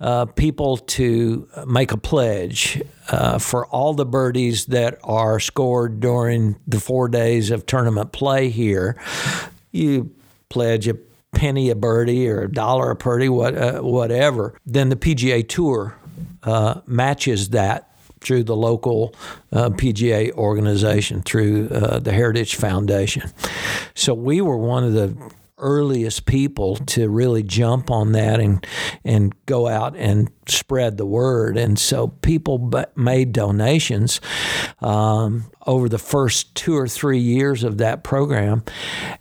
uh, 0.00 0.26
people 0.26 0.76
to 0.76 1.48
make 1.66 1.92
a 1.92 1.96
pledge 1.96 2.82
uh, 3.10 3.38
for 3.38 3.66
all 3.66 3.94
the 3.94 4.06
birdies 4.06 4.66
that 4.66 4.98
are 5.04 5.40
scored 5.40 6.00
during 6.00 6.56
the 6.66 6.80
four 6.80 7.08
days 7.08 7.50
of 7.50 7.64
tournament 7.64 8.12
play 8.12 8.50
here, 8.50 9.00
you 9.70 10.10
pledge 10.48 10.88
a 10.88 10.94
penny 11.32 11.70
a 11.70 11.74
birdie 11.74 12.28
or 12.28 12.42
a 12.42 12.52
dollar 12.52 12.90
a 12.90 12.96
birdie, 12.96 13.28
what, 13.28 13.56
uh, 13.56 13.80
whatever, 13.80 14.58
then 14.66 14.88
the 14.88 14.96
PGA 14.96 15.46
Tour 15.48 15.96
uh, 16.42 16.80
matches 16.86 17.50
that 17.50 17.86
through 18.20 18.44
the 18.44 18.56
local 18.56 19.14
uh, 19.52 19.70
PGA 19.70 20.32
organization, 20.32 21.22
through 21.22 21.68
uh, 21.68 21.98
the 21.98 22.12
Heritage 22.12 22.56
Foundation. 22.56 23.30
So 23.94 24.12
we 24.12 24.40
were 24.40 24.58
one 24.58 24.84
of 24.84 24.92
the 24.92 25.16
earliest 25.60 26.26
people 26.26 26.76
to 26.76 27.08
really 27.08 27.42
jump 27.42 27.90
on 27.90 28.12
that 28.12 28.40
and 28.40 28.66
and 29.04 29.34
go 29.46 29.68
out 29.68 29.96
and 29.96 30.30
spread 30.46 30.96
the 30.96 31.06
word. 31.06 31.56
And 31.56 31.78
so 31.78 32.08
people 32.08 32.70
made 32.96 33.32
donations 33.32 34.20
um, 34.80 35.50
over 35.66 35.88
the 35.88 35.98
first 35.98 36.54
two 36.54 36.76
or 36.76 36.88
three 36.88 37.20
years 37.20 37.62
of 37.64 37.78
that 37.78 38.02
program, 38.02 38.64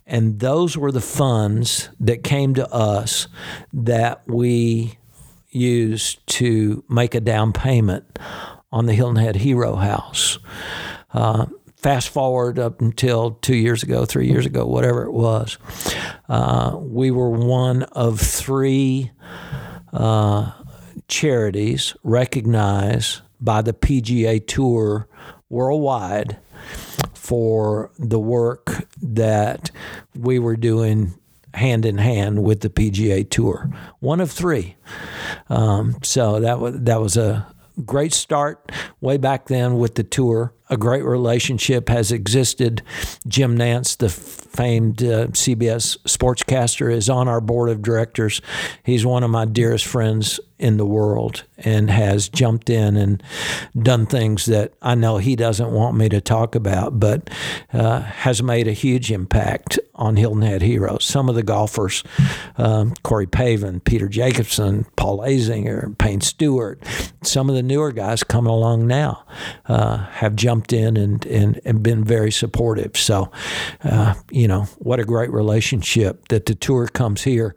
and 0.08 0.40
those 0.40 0.78
were 0.78 0.92
the 0.92 1.02
funds 1.02 1.90
that 2.00 2.24
came 2.24 2.54
to 2.56 2.68
us 2.74 3.28
that 3.74 4.24
we 4.28 4.98
used 5.52 6.26
to 6.28 6.84
make 6.90 7.16
a 7.16 7.20
down 7.20 7.54
payment 7.54 8.20
on 8.72 8.86
the 8.86 8.94
Hilton 8.94 9.16
Head 9.16 9.38
Hero 9.38 9.76
House. 9.76 10.40
Uh, 11.12 11.48
fast 11.80 12.10
forward 12.10 12.60
up 12.60 12.82
until 12.82 13.32
two 13.32 13.56
years 13.56 13.84
ago, 13.84 14.06
three 14.06 14.28
years 14.28 14.46
ago, 14.46 14.66
whatever 14.66 15.04
it 15.04 15.14
was, 15.14 15.58
uh, 16.28 16.78
we 16.78 17.10
were 17.10 17.30
one 17.30 17.84
of 17.84 18.20
three 18.20 19.12
uh, 19.94 20.52
charities 21.08 21.96
recognized 22.04 23.22
by 23.40 23.62
the 23.62 23.74
PGA 23.74 24.46
Tour 24.46 25.08
worldwide 25.50 26.38
for 27.14 27.92
the 27.98 28.20
work 28.20 28.86
that 29.02 29.72
we 30.14 30.38
were 30.38 30.58
doing 30.58 31.14
hand 31.54 31.86
in 31.86 31.98
hand 31.98 32.44
with 32.44 32.60
the 32.60 32.70
PGA 32.70 33.28
Tour. 33.28 33.70
One 34.00 34.20
of 34.20 34.30
three. 34.30 34.76
Um, 35.48 35.96
so 36.04 36.42
that 36.42 36.60
was 36.60 36.80
that 36.82 37.00
was 37.00 37.16
a 37.16 37.48
great 37.86 38.14
start 38.14 38.72
way 39.00 39.18
back 39.18 39.48
then 39.48 39.78
with 39.78 39.96
the 39.96 40.04
tour. 40.04 40.54
A 40.70 40.78
great 40.78 41.04
relationship 41.04 41.90
has 41.90 42.12
existed. 42.12 42.84
Jim 43.28 43.58
Nantz, 43.58 43.98
the 43.98 44.10
famed 44.10 45.02
uh, 45.02 45.28
CBS 45.28 45.98
sportscaster, 46.00 46.92
is 46.92 47.10
on 47.10 47.28
our 47.28 47.42
board 47.42 47.70
of 47.70 47.82
directors. 47.82 48.42
He's 48.84 49.06
one 49.06 49.24
of 49.24 49.32
my 49.32 49.46
dearest 49.46 49.86
friends 49.86 50.40
in 50.60 50.76
the 50.76 50.86
world 50.86 51.46
and 51.58 51.90
has 51.90 52.28
jumped 52.28 52.70
in 52.70 52.98
and 52.98 53.24
done 53.82 54.06
things 54.06 54.46
that 54.46 54.74
I 54.82 54.94
know 54.94 55.18
he 55.18 55.38
doesn't 55.38 55.72
want 55.72 55.96
me 55.96 56.10
to 56.10 56.20
talk 56.20 56.54
about, 56.54 57.00
but 57.00 57.30
uh, 57.72 58.02
has 58.02 58.44
made 58.44 58.68
a 58.68 58.74
huge 58.74 59.10
impact 59.10 59.80
on 59.96 60.18
Hilton 60.18 60.42
Head 60.42 60.62
Heroes. 60.62 61.06
Some 61.06 61.30
of 61.30 61.36
the 61.36 61.44
golfers, 61.44 62.04
um, 62.58 62.94
Corey 63.04 63.28
Pavin, 63.28 63.80
Peter 63.80 64.10
Jacobsen, 64.10 64.86
Paul 64.98 65.20
Azinger, 65.20 65.98
Payne 65.98 66.22
Stewart, 66.22 66.84
some 67.24 67.50
of 67.50 67.56
the 67.56 67.64
newer 67.64 67.94
guys 67.94 68.24
coming 68.24 68.52
along 68.52 68.86
now 68.86 69.26
uh, 69.68 69.98
have 69.98 70.36
jumped 70.36 70.59
in 70.68 70.98
and, 70.98 71.26
and, 71.26 71.62
and 71.66 71.82
been 71.84 72.04
very 72.04 72.32
supportive. 72.32 72.98
So, 72.98 73.32
uh, 73.84 74.16
you 74.32 74.48
know, 74.48 74.64
what 74.80 75.00
a 75.00 75.06
great 75.06 75.32
relationship 75.32 76.28
that 76.30 76.46
the 76.46 76.56
tour 76.56 76.88
comes 76.88 77.24
here. 77.24 77.56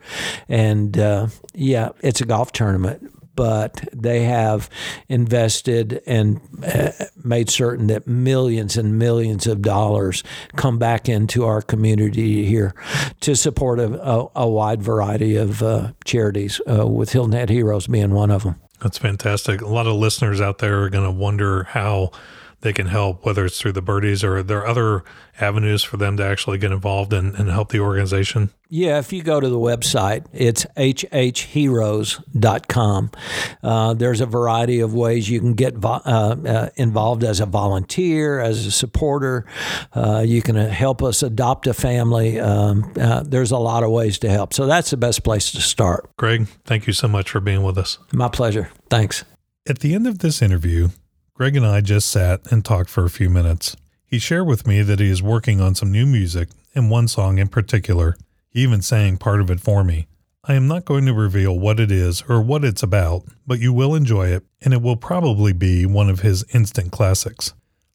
And 0.48 0.96
uh, 0.98 1.28
yeah, 1.54 1.90
it's 2.00 2.20
a 2.20 2.26
golf 2.26 2.52
tournament 2.52 3.10
but 3.34 3.88
they 3.92 4.24
have 4.24 4.68
invested 5.08 6.02
and 6.06 6.40
uh, 6.64 6.90
made 7.24 7.48
certain 7.48 7.86
that 7.86 8.06
millions 8.06 8.76
and 8.76 8.98
millions 8.98 9.46
of 9.46 9.62
dollars 9.62 10.22
come 10.56 10.78
back 10.78 11.08
into 11.08 11.44
our 11.44 11.62
community 11.62 12.44
here 12.44 12.74
to 13.20 13.34
support 13.34 13.80
a, 13.80 14.00
a, 14.02 14.28
a 14.36 14.48
wide 14.48 14.82
variety 14.82 15.36
of 15.36 15.62
uh, 15.62 15.92
charities, 16.04 16.60
uh, 16.70 16.86
with 16.86 17.12
Hilton 17.12 17.32
Head 17.32 17.50
Heroes 17.50 17.86
being 17.86 18.12
one 18.12 18.30
of 18.30 18.42
them. 18.42 18.56
That's 18.80 18.98
fantastic. 18.98 19.60
A 19.60 19.68
lot 19.68 19.86
of 19.86 19.94
listeners 19.94 20.40
out 20.40 20.58
there 20.58 20.82
are 20.82 20.90
going 20.90 21.04
to 21.04 21.10
wonder 21.10 21.64
how 21.64 22.10
they 22.62 22.72
can 22.72 22.86
help, 22.86 23.24
whether 23.26 23.44
it's 23.44 23.60
through 23.60 23.72
the 23.72 23.82
birdies 23.82 24.24
or 24.24 24.42
there 24.42 24.58
are 24.58 24.66
other 24.66 25.04
avenues 25.40 25.82
for 25.82 25.96
them 25.96 26.16
to 26.16 26.24
actually 26.24 26.58
get 26.58 26.72
involved 26.72 27.12
and, 27.12 27.34
and 27.34 27.50
help 27.50 27.70
the 27.70 27.80
organization? 27.80 28.50
Yeah, 28.68 28.98
if 28.98 29.12
you 29.12 29.22
go 29.22 29.38
to 29.38 29.48
the 29.48 29.58
website, 29.58 30.24
it's 30.32 30.64
hhheroes.com. 30.76 31.50
Uh, 33.62 33.94
there's 33.94 34.20
a 34.20 34.26
variety 34.26 34.80
of 34.80 34.94
ways 34.94 35.28
you 35.28 35.40
can 35.40 35.54
get 35.54 35.74
vo- 35.74 36.00
uh, 36.06 36.36
uh, 36.46 36.68
involved 36.76 37.24
as 37.24 37.40
a 37.40 37.46
volunteer, 37.46 38.40
as 38.40 38.64
a 38.64 38.70
supporter. 38.70 39.44
Uh, 39.92 40.24
you 40.26 40.40
can 40.40 40.56
uh, 40.56 40.68
help 40.70 41.02
us 41.02 41.22
adopt 41.22 41.66
a 41.66 41.74
family. 41.74 42.40
Um, 42.40 42.92
uh, 42.98 43.24
there's 43.26 43.50
a 43.50 43.58
lot 43.58 43.82
of 43.82 43.90
ways 43.90 44.18
to 44.20 44.30
help. 44.30 44.54
So 44.54 44.66
that's 44.66 44.90
the 44.90 44.96
best 44.96 45.24
place 45.24 45.50
to 45.52 45.60
start. 45.60 46.08
Greg, 46.16 46.46
thank 46.64 46.86
you 46.86 46.92
so 46.92 47.08
much 47.08 47.28
for 47.30 47.40
being 47.40 47.62
with 47.62 47.76
us. 47.76 47.98
My 48.12 48.28
pleasure. 48.28 48.70
Thanks. 48.88 49.24
At 49.68 49.80
the 49.80 49.94
end 49.94 50.06
of 50.06 50.20
this 50.20 50.40
interview, 50.40 50.88
Greg 51.34 51.56
and 51.56 51.64
I 51.64 51.80
just 51.80 52.08
sat 52.08 52.52
and 52.52 52.62
talked 52.62 52.90
for 52.90 53.04
a 53.04 53.10
few 53.10 53.30
minutes. 53.30 53.74
He 54.04 54.18
shared 54.18 54.46
with 54.46 54.66
me 54.66 54.82
that 54.82 55.00
he 55.00 55.08
is 55.08 55.22
working 55.22 55.62
on 55.62 55.74
some 55.74 55.90
new 55.90 56.04
music 56.04 56.50
and 56.74 56.90
one 56.90 57.08
song 57.08 57.38
in 57.38 57.48
particular. 57.48 58.16
He 58.50 58.60
even 58.60 58.82
sang 58.82 59.16
part 59.16 59.40
of 59.40 59.50
it 59.50 59.58
for 59.58 59.82
me. 59.82 60.08
I 60.44 60.54
am 60.54 60.68
not 60.68 60.84
going 60.84 61.06
to 61.06 61.14
reveal 61.14 61.58
what 61.58 61.80
it 61.80 61.90
is 61.90 62.22
or 62.28 62.42
what 62.42 62.64
it's 62.64 62.82
about, 62.82 63.24
but 63.46 63.60
you 63.60 63.72
will 63.72 63.94
enjoy 63.94 64.26
it, 64.26 64.44
and 64.60 64.74
it 64.74 64.82
will 64.82 64.96
probably 64.96 65.54
be 65.54 65.86
one 65.86 66.10
of 66.10 66.20
his 66.20 66.44
instant 66.52 66.92
classics. 66.92 67.54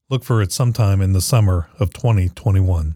Look 0.10 0.23
for 0.23 0.41
it 0.41 0.52
sometime 0.52 1.00
in 1.00 1.13
the 1.13 1.21
summer 1.21 1.69
of 1.80 1.93
2021. 1.93 2.95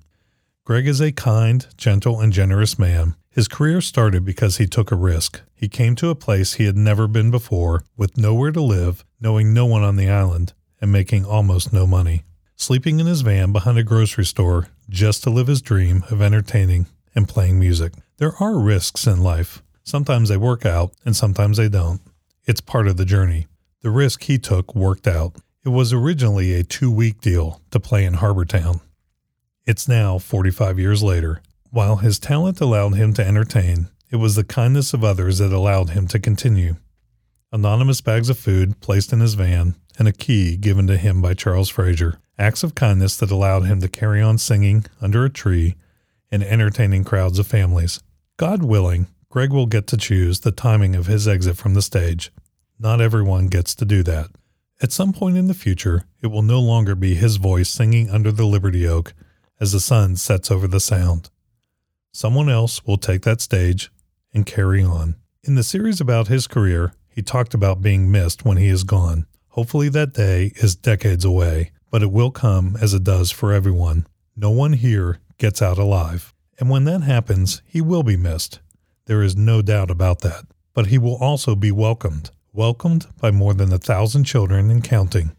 Greg 0.64 0.88
is 0.88 1.02
a 1.02 1.12
kind, 1.12 1.68
gentle, 1.78 2.20
and 2.20 2.34
generous 2.34 2.80
man. 2.80 3.16
His 3.32 3.48
career 3.48 3.80
started 3.80 4.26
because 4.26 4.58
he 4.58 4.68
took 4.68 4.92
a 4.92 4.96
risk. 4.96 5.40
He 5.56 5.70
came 5.70 5.96
to 5.96 6.10
a 6.10 6.16
place 6.16 6.54
he 6.54 6.66
had 6.66 6.76
never 6.76 7.08
been 7.08 7.32
before, 7.32 7.86
with 7.96 8.18
nowhere 8.18 8.52
to 8.52 8.62
live, 8.62 9.06
knowing 9.22 9.54
no 9.54 9.66
one 9.66 9.84
on 9.84 9.96
the 9.96 10.10
island, 10.10 10.52
and 10.82 10.92
making 10.92 11.24
almost 11.24 11.72
no 11.72 11.88
money. 11.88 12.24
Sleeping 12.58 13.00
in 13.00 13.08
his 13.08 13.22
van 13.22 13.54
behind 13.54 13.78
a 13.78 13.84
grocery 13.84 14.26
store 14.26 14.68
just 14.90 15.24
to 15.24 15.30
live 15.30 15.48
his 15.48 15.62
dream 15.62 16.04
of 16.12 16.22
entertaining 16.22 16.88
and 17.16 17.30
playing 17.30 17.58
music. 17.58 17.94
There 18.18 18.36
are 18.42 18.60
risks 18.60 19.08
in 19.08 19.24
life. 19.24 19.64
Sometimes 19.82 20.28
they 20.28 20.36
work 20.36 20.66
out, 20.66 20.92
and 21.06 21.16
sometimes 21.16 21.56
they 21.56 21.70
don't. 21.70 22.02
It's 22.46 22.60
part 22.60 22.88
of 22.88 22.98
the 22.98 23.06
journey. 23.06 23.48
The 23.82 23.92
risk 23.92 24.24
he 24.24 24.40
took 24.40 24.76
worked 24.76 25.08
out. 25.08 25.38
It 25.64 25.70
was 25.70 25.94
originally 25.94 26.54
a 26.54 26.64
two 26.64 26.92
week 26.92 27.22
deal 27.22 27.62
to 27.72 27.80
play 27.80 28.04
in 28.04 28.16
Harbour 28.16 28.44
Town. 28.44 28.82
It's 29.66 29.88
now 29.88 30.18
45 30.18 30.78
years 30.80 31.02
later. 31.02 31.42
While 31.72 31.98
his 31.98 32.20
talent 32.20 32.60
allowed 32.60 32.96
him 32.96 33.14
to 33.14 33.26
entertain, 33.26 33.88
it 34.10 34.18
was 34.18 34.36
the 34.36 34.44
kindness 34.44 34.94
of 34.94 35.06
others 35.06 35.38
that 35.38 35.54
allowed 35.54 35.92
him 35.92 36.06
to 36.10 36.20
continue. 36.20 36.76
Anonymous 37.54 38.02
bags 38.02 38.30
of 38.30 38.38
food 38.38 38.82
placed 38.82 39.14
in 39.14 39.22
his 39.22 39.36
van 39.36 39.76
and 39.98 40.06
a 40.06 40.12
key 40.12 40.58
given 40.58 40.86
to 40.88 40.98
him 40.98 41.22
by 41.22 41.34
Charles 41.34 41.70
Fraser. 41.70 42.20
Acts 42.38 42.64
of 42.64 42.76
kindness 42.76 43.16
that 43.18 43.32
allowed 43.32 43.62
him 43.62 43.80
to 43.80 43.88
carry 43.88 44.22
on 44.22 44.38
singing 44.38 44.86
under 45.00 45.24
a 45.24 45.30
tree 45.30 45.76
and 46.30 46.44
entertaining 46.44 47.06
crowds 47.06 47.40
of 47.40 47.48
families. 47.48 48.02
God 48.36 48.64
willing, 48.64 49.08
Greg 49.30 49.54
will 49.54 49.66
get 49.66 49.88
to 49.88 49.98
choose 49.98 50.42
the 50.42 50.52
timing 50.52 50.94
of 50.94 51.08
his 51.08 51.26
exit 51.26 51.56
from 51.56 51.74
the 51.74 51.82
stage. 51.82 52.34
Not 52.80 53.00
everyone 53.00 53.48
gets 53.48 53.76
to 53.76 53.86
do 53.86 54.04
that. 54.04 54.28
At 54.82 54.92
some 54.92 55.14
point 55.14 55.38
in 55.38 55.48
the 55.48 55.54
future, 55.54 56.04
it 56.22 56.28
will 56.28 56.42
no 56.42 56.60
longer 56.60 56.96
be 56.96 57.16
his 57.16 57.38
voice 57.38 57.70
singing 57.70 58.10
under 58.10 58.34
the 58.34 58.46
Liberty 58.46 58.86
Oak 58.86 59.14
as 59.62 59.72
the 59.72 59.80
sun 59.80 60.18
sets 60.18 60.52
over 60.52 60.68
the 60.68 60.82
sound. 60.82 61.30
Someone 62.12 62.50
else 62.50 62.86
will 62.86 62.98
take 62.98 63.22
that 63.24 63.42
stage 63.42 63.92
and 64.34 64.46
carry 64.46 64.84
on. 64.84 65.16
In 65.44 65.56
the 65.56 65.64
series 65.64 66.02
about 66.02 66.28
his 66.28 66.48
career, 66.48 66.94
he 67.10 67.22
talked 67.22 67.54
about 67.54 67.82
being 67.82 68.12
missed 68.12 68.46
when 68.46 68.58
he 68.58 68.68
is 68.68 68.84
gone. 68.84 69.26
Hopefully, 69.50 69.90
that 69.90 70.14
day 70.14 70.52
is 70.56 70.76
decades 70.76 71.26
away, 71.26 71.72
but 71.90 72.04
it 72.04 72.12
will 72.12 72.32
come 72.32 72.78
as 72.82 72.94
it 72.94 73.04
does 73.04 73.32
for 73.32 73.52
everyone. 73.52 74.08
No 74.36 74.52
one 74.52 74.74
here 74.74 75.20
gets 75.38 75.62
out 75.62 75.78
alive. 75.78 76.34
And 76.60 76.70
when 76.70 76.84
that 76.86 77.02
happens, 77.02 77.62
he 77.66 77.82
will 77.82 78.04
be 78.04 78.18
missed. 78.18 78.60
There 79.06 79.24
is 79.24 79.36
no 79.36 79.62
doubt 79.62 79.90
about 79.90 80.22
that. 80.22 80.46
But 80.74 80.88
he 80.88 80.98
will 80.98 81.16
also 81.16 81.56
be 81.56 81.72
welcomed 81.72 82.32
welcomed 82.54 83.08
by 83.20 83.32
more 83.32 83.54
than 83.54 83.72
a 83.72 83.78
thousand 83.78 84.26
children 84.26 84.70
and 84.70 84.84
counting, 84.84 85.32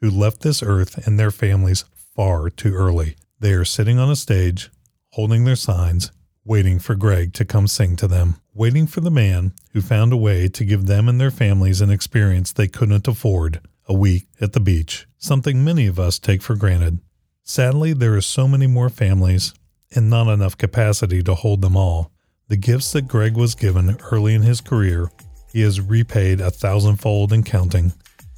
who 0.00 0.10
left 0.10 0.40
this 0.40 0.62
earth 0.62 1.06
and 1.06 1.18
their 1.18 1.30
families 1.30 1.84
far 1.94 2.50
too 2.50 2.74
early. 2.74 3.16
They 3.38 3.52
are 3.52 3.64
sitting 3.64 3.98
on 3.98 4.10
a 4.10 4.16
stage, 4.16 4.70
holding 5.16 5.44
their 5.44 5.56
signs, 5.56 6.12
waiting 6.44 6.78
for 6.78 6.94
Greg 6.94 7.32
to 7.32 7.42
come 7.42 7.66
sing 7.66 7.96
to 7.96 8.06
them, 8.06 8.36
waiting 8.52 8.86
for 8.86 9.00
the 9.00 9.10
man 9.10 9.50
who 9.72 9.80
found 9.80 10.12
a 10.12 10.16
way 10.16 10.46
to 10.46 10.62
give 10.62 10.84
them 10.84 11.08
and 11.08 11.18
their 11.18 11.30
families 11.30 11.80
an 11.80 11.88
experience 11.90 12.52
they 12.52 12.68
couldn't 12.68 13.08
afford 13.08 13.60
a 13.88 13.94
week 13.94 14.26
at 14.42 14.52
the 14.52 14.60
beach, 14.60 15.06
something 15.16 15.64
many 15.64 15.86
of 15.86 15.98
us 15.98 16.18
take 16.18 16.42
for 16.42 16.54
granted. 16.54 16.98
Sadly, 17.44 17.94
there 17.94 18.14
are 18.14 18.20
so 18.20 18.46
many 18.46 18.66
more 18.66 18.90
families 18.90 19.54
and 19.94 20.10
not 20.10 20.30
enough 20.30 20.58
capacity 20.58 21.22
to 21.22 21.34
hold 21.34 21.62
them 21.62 21.78
all. 21.78 22.12
The 22.48 22.58
gifts 22.58 22.92
that 22.92 23.08
Greg 23.08 23.38
was 23.38 23.54
given 23.54 23.96
early 24.12 24.34
in 24.34 24.42
his 24.42 24.60
career 24.60 25.10
he 25.50 25.62
has 25.62 25.80
repaid 25.80 26.42
a 26.42 26.50
thousandfold 26.50 27.32
and 27.32 27.46
counting. 27.46 27.94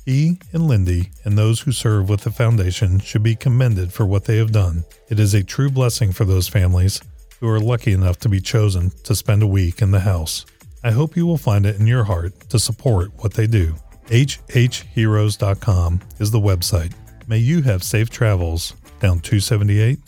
He 0.09 0.39
and 0.55 0.67
Lindy 0.67 1.11
and 1.25 1.37
those 1.37 1.61
who 1.61 1.71
serve 1.71 2.09
with 2.09 2.23
the 2.23 2.31
foundation 2.31 2.99
should 2.99 3.23
be 3.23 3.35
commended 3.35 3.93
for 3.93 4.07
what 4.07 4.25
they 4.25 4.39
have 4.39 4.53
done. 4.53 4.85
It 5.11 5.21
is 5.21 5.35
a 5.35 5.45
true 5.45 5.71
blessing 5.71 6.13
for 6.13 6.25
those 6.25 6.49
families 6.49 7.03
who 7.41 7.49
are 7.51 7.61
lucky 7.61 7.93
enough 7.93 8.19
to 8.21 8.31
be 8.31 8.41
chosen 8.41 8.91
to 9.03 9.15
spend 9.15 9.43
a 9.43 9.47
week 9.47 9.83
in 9.83 9.91
the 9.91 10.01
house. 10.01 10.47
I 10.83 10.93
hope 10.93 11.15
you 11.15 11.27
will 11.27 11.37
find 11.37 11.67
it 11.67 11.79
in 11.79 11.87
your 11.87 12.05
heart 12.05 12.49
to 12.49 12.59
support 12.59 13.11
what 13.19 13.35
they 13.35 13.47
do. 13.47 13.75
HHHeroes.com 14.07 16.01
is 16.19 16.31
the 16.31 16.41
website. 16.41 16.95
May 17.27 17.37
you 17.37 17.61
have 17.65 17.83
safe 17.83 18.09
travels 18.09 18.73
down 19.01 19.21
278 19.21 19.99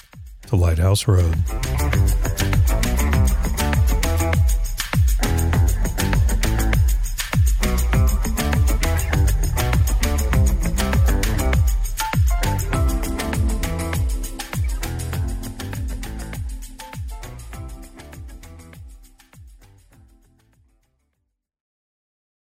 to 0.46 0.56
Lighthouse 0.56 1.06
Road. 1.06 1.36